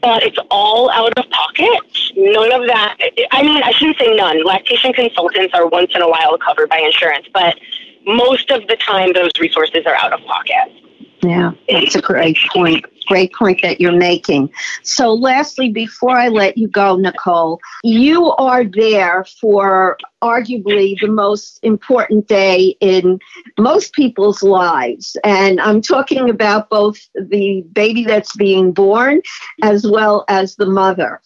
but 0.01 0.23
it's 0.23 0.39
all 0.51 0.91
out 0.91 1.17
of 1.19 1.29
pocket. 1.31 1.81
None 2.17 2.53
of 2.53 2.67
that. 2.67 2.97
I 3.33 3.43
mean, 3.43 3.63
I 3.63 3.73
shouldn't 3.73 3.99
say 3.99 4.15
none. 4.15 4.45
Lactation 4.45 4.93
consultants 4.93 5.55
are 5.55 5.67
once 5.67 5.93
in 5.95 6.03
a 6.03 6.09
while 6.09 6.39
covered 6.39 6.69
by 6.69 6.79
insurance, 6.79 7.27
but 7.33 7.59
most 8.07 8.51
of 8.51 8.67
the 8.69 8.77
time 8.77 9.13
those 9.13 9.33
resources 9.41 9.87
are 9.87 9.95
out 9.95 10.13
of 10.13 10.21
pocket. 10.25 10.88
Yeah, 11.23 11.53
that's 11.69 11.97
a 11.97 12.01
great 12.01 12.39
point. 12.53 12.85
Great 13.07 13.33
point 13.33 13.63
that 13.63 13.81
you're 13.81 13.91
making. 13.91 14.51
So, 14.83 15.15
lastly, 15.15 15.71
before 15.71 16.17
I 16.17 16.29
let 16.29 16.59
you 16.59 16.69
go, 16.69 16.97
Nicole, 16.97 17.59
you 17.83 18.33
are 18.33 18.65
there 18.65 19.25
for 19.41 19.97
arguably 20.23 21.01
the 21.01 21.09
most 21.09 21.59
important 21.63 22.29
day 22.29 22.77
in 22.81 23.19
most 23.59 23.95
people's 23.95 24.43
lives. 24.43 25.17
And 25.25 25.59
I'm 25.61 25.81
talking 25.81 26.29
about 26.29 26.69
both 26.69 26.99
the 27.15 27.65
baby 27.73 28.05
that's 28.05 28.37
being 28.37 28.73
born 28.73 29.23
as 29.63 29.87
well 29.87 30.25
as 30.29 30.57
the 30.57 30.67
mother. 30.67 31.21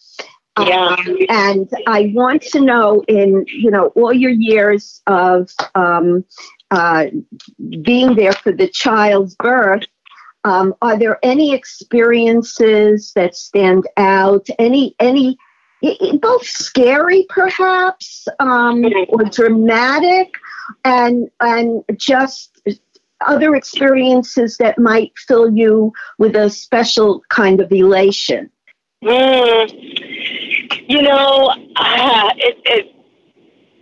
Yeah. 0.59 0.95
Um, 0.99 1.17
and 1.29 1.69
I 1.87 2.11
want 2.13 2.43
to 2.43 2.61
know 2.61 3.03
in, 3.07 3.43
you 3.47 3.71
know, 3.71 3.87
all 3.95 4.13
your 4.13 4.31
years 4.31 5.01
of 5.07 5.49
um, 5.73 6.23
uh, 6.73 7.05
being 7.81 8.15
there 8.15 8.33
for 8.33 8.51
the 8.51 8.67
child's 8.67 9.35
birth, 9.35 9.83
um, 10.43 10.73
are 10.81 10.97
there 10.97 11.19
any 11.21 11.53
experiences 11.53 13.11
that 13.15 13.35
stand 13.35 13.87
out? 13.95 14.47
Any, 14.57 14.95
any, 14.99 15.37
both 16.19 16.45
scary 16.45 17.27
perhaps, 17.29 18.27
um, 18.39 18.83
or 19.09 19.23
dramatic, 19.25 20.33
and 20.83 21.29
and 21.39 21.83
just 21.95 22.59
other 23.25 23.55
experiences 23.55 24.57
that 24.57 24.79
might 24.79 25.11
fill 25.27 25.55
you 25.55 25.93
with 26.17 26.35
a 26.35 26.49
special 26.49 27.21
kind 27.29 27.61
of 27.61 27.71
elation? 27.71 28.49
Mm, 29.03 29.69
you 30.89 31.01
know, 31.01 31.53
uh, 31.75 32.29
it, 32.37 32.57
it, 32.65 32.95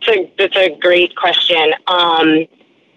it's, 0.01 0.07
a, 0.07 0.43
it's 0.43 0.57
a 0.57 0.77
great 0.79 1.15
question. 1.15 1.73
Um, 1.87 2.45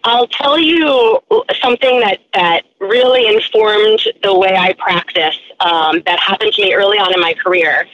I'll 0.05 0.29
tell 0.29 0.59
you 0.59 1.19
something 1.63 2.01
that, 2.01 2.19
that 2.35 2.65
really 2.79 3.27
informed 3.35 4.01
the 4.23 4.39
way 4.39 4.55
I 4.55 4.75
practice 4.75 5.39
um, 5.61 6.03
that 6.05 6.21
happened 6.21 6.53
to 6.53 6.63
me 6.63 6.75
early 6.75 6.99
on 6.99 7.15
in 7.15 7.21
my 7.21 7.33
career. 7.33 7.87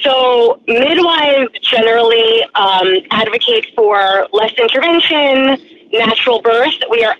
So, 0.00 0.60
midwives 0.66 1.50
generally 1.60 2.42
um, 2.54 2.88
advocate 3.10 3.66
for 3.76 4.26
less 4.32 4.52
intervention, 4.58 5.58
natural 5.92 6.40
birth. 6.40 6.74
We 6.90 7.04
are 7.04 7.16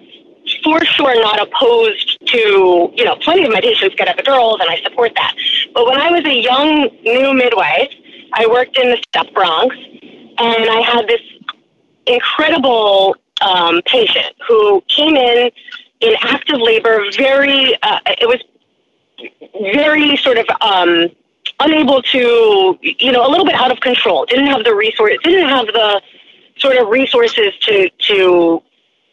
for 0.64 0.82
sure 0.84 1.14
not 1.20 1.40
opposed 1.40 2.18
to, 2.26 2.90
you 2.96 3.04
know, 3.04 3.16
plenty 3.16 3.44
of 3.44 3.52
my 3.52 3.60
patients 3.60 3.94
get 3.96 4.08
epidurals 4.08 4.60
and 4.60 4.68
I 4.68 4.80
support 4.82 5.12
that. 5.14 5.34
But 5.74 5.86
when 5.86 6.00
I 6.00 6.10
was 6.10 6.24
a 6.24 6.40
young 6.40 6.88
new 7.02 7.34
midwife, 7.34 7.92
I 8.32 8.46
worked 8.46 8.78
in 8.78 8.88
the 8.90 9.02
South 9.14 9.32
Bronx 9.34 9.76
and 10.38 10.70
I 10.70 10.80
had 10.80 11.06
this 11.06 11.20
incredible 12.06 13.16
um, 13.42 13.82
patient 13.84 14.34
who 14.46 14.82
came 14.88 15.16
in 15.16 15.50
in 16.00 16.14
active 16.20 16.60
labor, 16.60 17.04
very, 17.16 17.76
uh, 17.82 18.00
it 18.06 18.28
was 18.28 18.42
very 19.72 20.16
sort 20.16 20.38
of 20.38 20.46
um, 20.60 21.08
unable 21.60 22.02
to, 22.02 22.78
you 22.82 23.12
know, 23.12 23.26
a 23.26 23.30
little 23.30 23.46
bit 23.46 23.54
out 23.54 23.70
of 23.70 23.80
control, 23.80 24.26
didn't 24.26 24.46
have 24.46 24.64
the 24.64 24.74
resource, 24.74 25.14
didn't 25.22 25.48
have 25.48 25.66
the 25.66 26.02
sort 26.58 26.76
of 26.76 26.88
resources 26.88 27.52
to, 27.60 27.88
to 27.98 28.62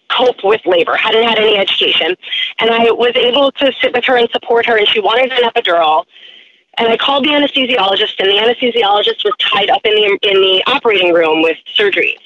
cope 0.10 0.44
with 0.44 0.62
labor, 0.66 0.96
hadn't 0.96 1.24
had 1.24 1.38
any 1.38 1.58
education. 1.58 2.16
And 2.60 2.72
I 2.72 2.92
was 2.92 3.16
able 3.16 3.52
to 3.54 3.72
sit 3.80 3.94
with 3.94 4.06
her 4.06 4.18
and 4.18 4.30
support 4.32 4.66
her, 4.66 4.78
and 4.78 4.88
she 4.88 5.00
wanted 5.00 5.32
an 5.32 5.44
epidural. 5.44 6.06
And 6.78 6.88
I 6.88 6.98
called 6.98 7.26
the 7.26 7.30
anesthesiologist, 7.30 8.16
and 8.20 8.30
the 8.30 8.38
anesthesiologist 8.38 9.24
was 9.24 9.34
tied 9.40 9.70
up 9.70 9.82
in 9.84 9.94
the 9.94 10.18
in 10.22 10.42
the 10.42 10.64
operating 10.68 11.14
room 11.14 11.42
with 11.42 11.58
surgeries 11.76 12.18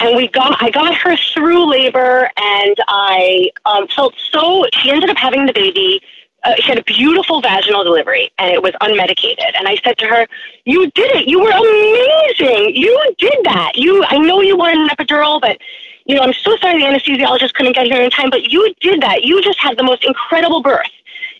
and 0.00 0.16
we 0.16 0.28
got 0.28 0.62
I 0.62 0.70
got 0.70 0.94
her 0.94 1.16
through 1.16 1.70
labor, 1.70 2.30
and 2.36 2.76
I 2.88 3.50
um, 3.64 3.86
felt 3.88 4.14
so. 4.32 4.66
She 4.74 4.90
ended 4.90 5.10
up 5.10 5.16
having 5.16 5.46
the 5.46 5.52
baby. 5.52 6.00
Uh, 6.44 6.54
she 6.56 6.68
had 6.68 6.78
a 6.78 6.84
beautiful 6.84 7.40
vaginal 7.40 7.82
delivery, 7.82 8.30
and 8.38 8.52
it 8.52 8.62
was 8.62 8.72
unmedicated. 8.80 9.56
And 9.58 9.66
I 9.66 9.76
said 9.82 9.98
to 9.98 10.06
her, 10.06 10.26
"You 10.64 10.90
did 10.92 11.16
it! 11.16 11.28
You 11.28 11.40
were 11.40 11.50
amazing! 11.50 12.76
You 12.76 13.14
did 13.18 13.38
that! 13.44 13.72
You 13.76 14.04
I 14.08 14.18
know 14.18 14.40
you 14.40 14.56
wanted 14.56 14.78
an 14.78 14.88
epidural, 14.88 15.40
but." 15.40 15.58
You 16.08 16.14
know, 16.14 16.20
I'm 16.22 16.34
so 16.34 16.56
sorry 16.58 16.78
the 16.78 16.86
anesthesiologist 16.86 17.54
couldn't 17.54 17.72
get 17.72 17.86
here 17.86 18.00
in 18.00 18.10
time, 18.10 18.30
but 18.30 18.52
you 18.52 18.72
did 18.80 19.00
that. 19.00 19.24
You 19.24 19.42
just 19.42 19.58
had 19.58 19.76
the 19.76 19.82
most 19.82 20.04
incredible 20.04 20.62
birth. 20.62 20.86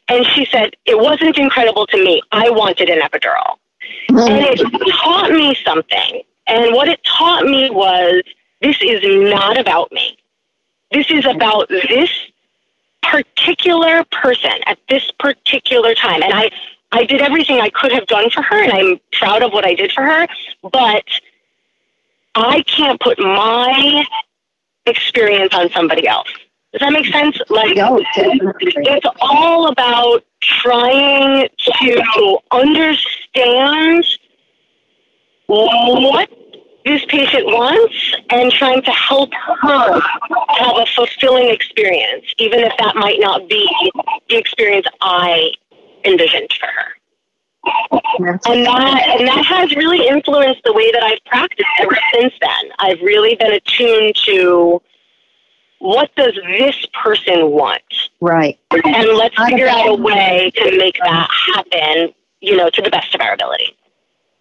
And 0.09 0.27
she 0.27 0.45
said, 0.47 0.75
It 0.87 0.99
wasn't 0.99 1.39
incredible 1.39 1.87
to 1.87 1.97
me. 1.97 2.21
I 2.33 2.51
wanted 2.51 2.91
an 2.91 2.99
epidural. 2.99 3.59
Mm-hmm. 4.11 4.19
And 4.19 4.45
it 4.45 4.93
taught 4.93 5.31
me 5.31 5.57
something. 5.65 6.23
And 6.49 6.75
what 6.75 6.89
it 6.89 6.99
taught 7.05 7.45
me 7.45 7.71
was 7.71 8.23
this 8.61 8.77
is 8.81 9.01
not 9.31 9.59
about 9.59 9.93
me. 9.93 10.17
This 10.93 11.11
is 11.11 11.27
about 11.27 11.69
this 11.69 12.11
particular 13.03 14.05
person 14.11 14.53
at 14.67 14.79
this 14.89 15.11
particular 15.19 15.95
time. 15.95 16.23
And 16.23 16.33
I, 16.33 16.51
I 16.93 17.05
did 17.05 17.21
everything 17.21 17.61
I 17.61 17.71
could 17.71 17.93
have 17.93 18.07
done 18.07 18.31
for 18.31 18.43
her, 18.43 18.63
and 18.63 18.73
I'm 18.73 19.01
proud 19.13 19.43
of 19.43 19.53
what 19.53 19.65
I 19.65 19.75
did 19.75 19.93
for 19.93 20.03
her, 20.03 20.27
but 20.63 21.05
I 22.35 22.63
can't 22.63 23.01
put 23.01 23.19
my 23.19 24.05
experience 24.87 25.55
on 25.55 25.71
somebody 25.71 26.07
else. 26.07 26.29
Does 26.73 26.81
that 26.81 26.93
make 26.93 27.07
sense? 27.07 27.39
Like, 27.49 27.77
no, 27.77 28.03
it's 28.17 29.07
all 29.21 29.69
about 29.69 30.25
trying 30.41 31.49
to 31.59 32.39
understand 32.51 34.05
what 35.47 36.29
this 36.87 37.05
patient 37.07 37.47
wants 37.47 38.15
and 38.31 38.53
trying 38.53 38.81
to 38.81 38.93
help 38.93 39.33
her 39.35 40.01
have 40.01 40.77
a 40.77 40.87
fulfilling 40.95 41.51
experience, 41.51 42.25
even 42.39 42.61
if 42.61 42.73
that 42.79 42.95
might 42.95 43.19
not 43.19 43.49
be 43.49 43.69
the 44.29 44.37
experience 44.37 44.87
I 45.01 45.51
envisioned 46.05 46.53
for 46.53 46.67
her. 46.67 46.93
And 48.47 48.65
that 48.65 49.17
and 49.19 49.27
that 49.27 49.45
has 49.45 49.75
really 49.75 50.07
influenced 50.07 50.63
the 50.65 50.73
way 50.73 50.93
that 50.93 51.03
I've 51.03 51.25
practiced 51.25 51.69
ever 51.81 51.99
since 52.15 52.33
then. 52.41 52.71
I've 52.79 53.01
really 53.01 53.35
been 53.35 53.53
attuned 53.53 54.15
to 54.27 54.81
what 55.81 56.15
does 56.15 56.39
this 56.47 56.87
person 57.03 57.51
want? 57.51 57.83
Right. 58.21 58.59
And 58.71 59.09
let's 59.09 59.37
figure 59.45 59.67
out 59.67 59.89
a 59.89 59.95
way 59.95 60.53
to 60.55 60.79
make 60.79 60.97
that 61.03 61.29
happen, 61.55 62.15
you 62.41 62.57
know, 62.57 62.71
to 62.71 62.81
the 62.81 62.91
best 62.91 63.15
of 63.15 63.21
our 63.21 63.35
ability. 63.35 63.76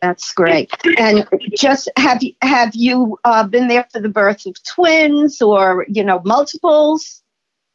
That's 0.05 0.33
great. 0.33 0.71
And 0.99 1.27
just 1.55 1.89
have 1.97 2.21
you 2.21 2.33
have 2.43 2.75
you 2.75 3.17
uh, 3.23 3.47
been 3.47 3.67
there 3.67 3.87
for 3.91 3.99
the 3.99 4.09
birth 4.09 4.45
of 4.45 4.55
twins 4.63 5.41
or 5.41 5.83
you 5.89 6.03
know 6.03 6.21
multiples? 6.23 7.23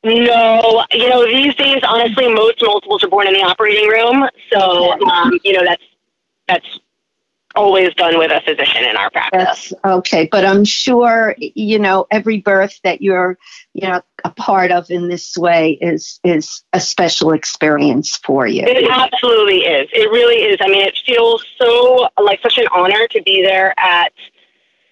No, 0.04 0.84
you 0.92 1.08
know 1.08 1.26
these 1.26 1.56
days, 1.56 1.82
honestly, 1.82 2.32
most 2.32 2.62
multiples 2.62 3.02
are 3.02 3.08
born 3.08 3.26
in 3.26 3.34
the 3.34 3.42
operating 3.42 3.88
room. 3.88 4.28
So 4.52 4.92
um, 5.08 5.40
you 5.42 5.54
know 5.54 5.64
that's 5.64 5.82
that's 6.46 6.78
always 7.54 7.92
done 7.94 8.18
with 8.18 8.30
a 8.30 8.40
physician 8.40 8.84
in 8.84 8.96
our 8.96 9.10
practice. 9.10 9.70
That's 9.70 9.72
okay, 9.84 10.28
but 10.30 10.44
I'm 10.44 10.64
sure 10.64 11.34
you 11.38 11.78
know 11.78 12.06
every 12.10 12.38
birth 12.38 12.78
that 12.84 13.02
you're 13.02 13.38
you 13.74 13.88
know 13.88 14.02
a 14.24 14.30
part 14.30 14.70
of 14.70 14.90
in 14.90 15.08
this 15.08 15.36
way 15.36 15.72
is 15.80 16.20
is 16.24 16.62
a 16.72 16.80
special 16.80 17.32
experience 17.32 18.16
for 18.16 18.46
you. 18.46 18.64
It 18.64 18.90
absolutely 18.90 19.64
is. 19.64 19.88
It 19.92 20.10
really 20.10 20.42
is. 20.52 20.58
I 20.60 20.68
mean, 20.68 20.86
it 20.86 20.98
feels 21.04 21.44
so 21.58 22.08
like 22.22 22.40
such 22.42 22.58
an 22.58 22.66
honor 22.72 23.06
to 23.08 23.22
be 23.22 23.42
there 23.42 23.74
at 23.78 24.12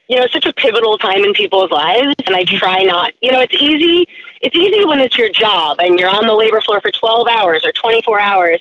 you 0.08 0.16
know 0.16 0.26
such 0.32 0.46
a 0.46 0.52
pivotal 0.52 0.98
time 0.98 1.24
in 1.24 1.32
people's 1.32 1.70
lives, 1.70 2.14
and 2.26 2.34
I 2.34 2.44
mm-hmm. 2.44 2.56
try 2.56 2.82
not. 2.82 3.12
You 3.22 3.32
know, 3.32 3.40
it's 3.40 3.54
easy. 3.54 4.08
It's 4.40 4.56
easy 4.56 4.84
when 4.84 5.00
it's 5.00 5.18
your 5.18 5.30
job 5.30 5.78
and 5.80 5.98
you're 5.98 6.10
on 6.10 6.26
the 6.26 6.34
labor 6.34 6.60
floor 6.60 6.80
for 6.80 6.92
12 6.92 7.26
hours 7.26 7.64
or 7.64 7.72
24 7.72 8.20
hours 8.20 8.60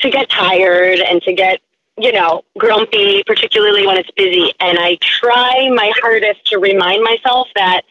to 0.00 0.10
get 0.10 0.30
tired 0.30 1.00
and 1.00 1.20
to 1.22 1.34
get 1.34 1.60
you 2.00 2.12
know, 2.12 2.42
grumpy, 2.56 3.22
particularly 3.24 3.86
when 3.86 3.96
it's 3.96 4.10
busy. 4.12 4.52
And 4.60 4.78
I 4.78 4.98
try 5.00 5.68
my 5.74 5.92
hardest 6.00 6.46
to 6.46 6.58
remind 6.58 7.02
myself 7.02 7.48
that 7.54 7.82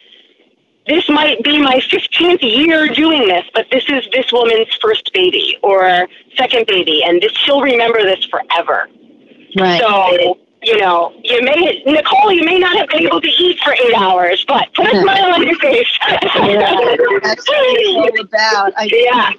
this 0.88 1.10
might 1.10 1.44
be 1.44 1.62
my 1.62 1.80
15th 1.80 2.42
year 2.42 2.88
doing 2.88 3.28
this, 3.28 3.44
but 3.54 3.68
this 3.72 3.84
is 3.90 4.08
this 4.14 4.32
woman's 4.32 4.74
first 4.82 5.12
baby 5.14 5.58
or 5.62 6.08
second 6.38 6.66
baby, 6.66 7.04
and 7.04 7.22
this, 7.22 7.34
she'll 7.34 7.62
remember 7.62 8.04
this 8.04 8.24
forever. 8.26 8.88
Right. 9.58 9.82
So, 9.82 10.38
you 10.64 10.78
know, 10.78 11.14
you 11.24 11.42
may, 11.44 11.84
Nicole, 11.86 12.32
you 12.32 12.44
may 12.44 12.58
not 12.58 12.78
have 12.78 12.90
been 12.90 13.04
able 13.04 13.22
to 13.22 13.28
eat 13.28 13.60
for 13.60 13.74
eight 13.74 13.94
hours, 13.94 14.44
but 14.48 14.68
put 14.74 14.88
a 14.88 15.02
smile 15.02 15.34
on 15.34 15.46
your 15.46 15.58
face. 15.60 15.88
yeah, 16.10 16.18
that's 17.24 17.48
what 17.48 17.58
it's 17.60 17.96
all 17.96 18.22
about. 18.26 18.74
I, 18.76 18.90
yeah. 18.92 19.32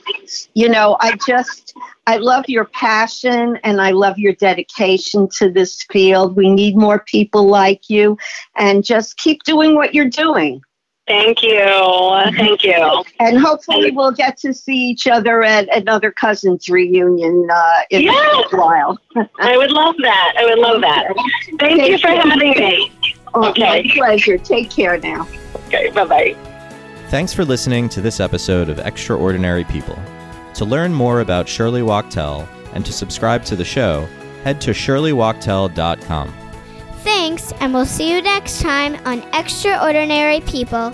You 0.54 0.68
know, 0.68 0.96
I 1.00 1.16
just, 1.26 1.74
I 2.06 2.18
love 2.18 2.44
your 2.48 2.66
passion 2.66 3.58
and 3.64 3.80
I 3.80 3.90
love 3.90 4.18
your 4.18 4.34
dedication 4.34 5.28
to 5.38 5.50
this 5.50 5.82
field. 5.90 6.36
We 6.36 6.50
need 6.50 6.76
more 6.76 7.00
people 7.00 7.46
like 7.46 7.90
you 7.90 8.16
and 8.56 8.84
just 8.84 9.16
keep 9.18 9.42
doing 9.42 9.74
what 9.74 9.94
you're 9.94 10.08
doing. 10.08 10.62
Thank 11.08 11.42
you. 11.42 11.58
Thank 12.36 12.62
you. 12.62 13.02
And 13.18 13.38
hopefully 13.40 13.90
we'll 13.90 14.12
get 14.12 14.36
to 14.38 14.52
see 14.54 14.76
each 14.76 15.06
other 15.08 15.42
at 15.42 15.74
another 15.76 16.10
cousins 16.12 16.68
reunion 16.68 17.48
uh, 17.52 17.80
in 17.90 18.02
Yeah. 18.02 18.42
a 18.52 18.56
while. 18.56 18.98
I 19.40 19.56
would 19.56 19.70
love 19.72 19.96
that. 20.02 20.34
I 20.38 20.44
would 20.44 20.58
love 20.58 20.80
that. 20.82 21.08
Thank 21.58 21.82
you 21.88 21.98
for 21.98 22.08
having 22.08 22.38
me. 22.50 22.92
Oh, 23.34 23.48
Okay. 23.50 23.82
My 23.82 23.90
pleasure. 23.94 24.38
Take 24.38 24.70
care 24.70 24.98
now. 24.98 25.26
Okay, 25.66 25.90
bye 25.90 26.04
bye. 26.04 26.36
Thanks 27.08 27.32
for 27.32 27.44
listening 27.44 27.88
to 27.90 28.00
this 28.00 28.20
episode 28.20 28.68
of 28.68 28.78
Extraordinary 28.78 29.64
People. 29.64 29.98
To 30.54 30.64
learn 30.64 30.92
more 30.92 31.20
about 31.20 31.48
Shirley 31.48 31.82
Wachtel 31.82 32.46
and 32.74 32.84
to 32.84 32.92
subscribe 32.92 33.44
to 33.46 33.56
the 33.56 33.64
show, 33.64 34.06
head 34.44 34.60
to 34.62 34.72
shirleywachtel.com. 34.72 36.34
Thanks, 37.08 37.52
and 37.52 37.72
we'll 37.72 37.86
see 37.86 38.12
you 38.12 38.20
next 38.20 38.60
time 38.60 38.94
on 39.06 39.22
Extraordinary 39.32 40.40
People. 40.40 40.92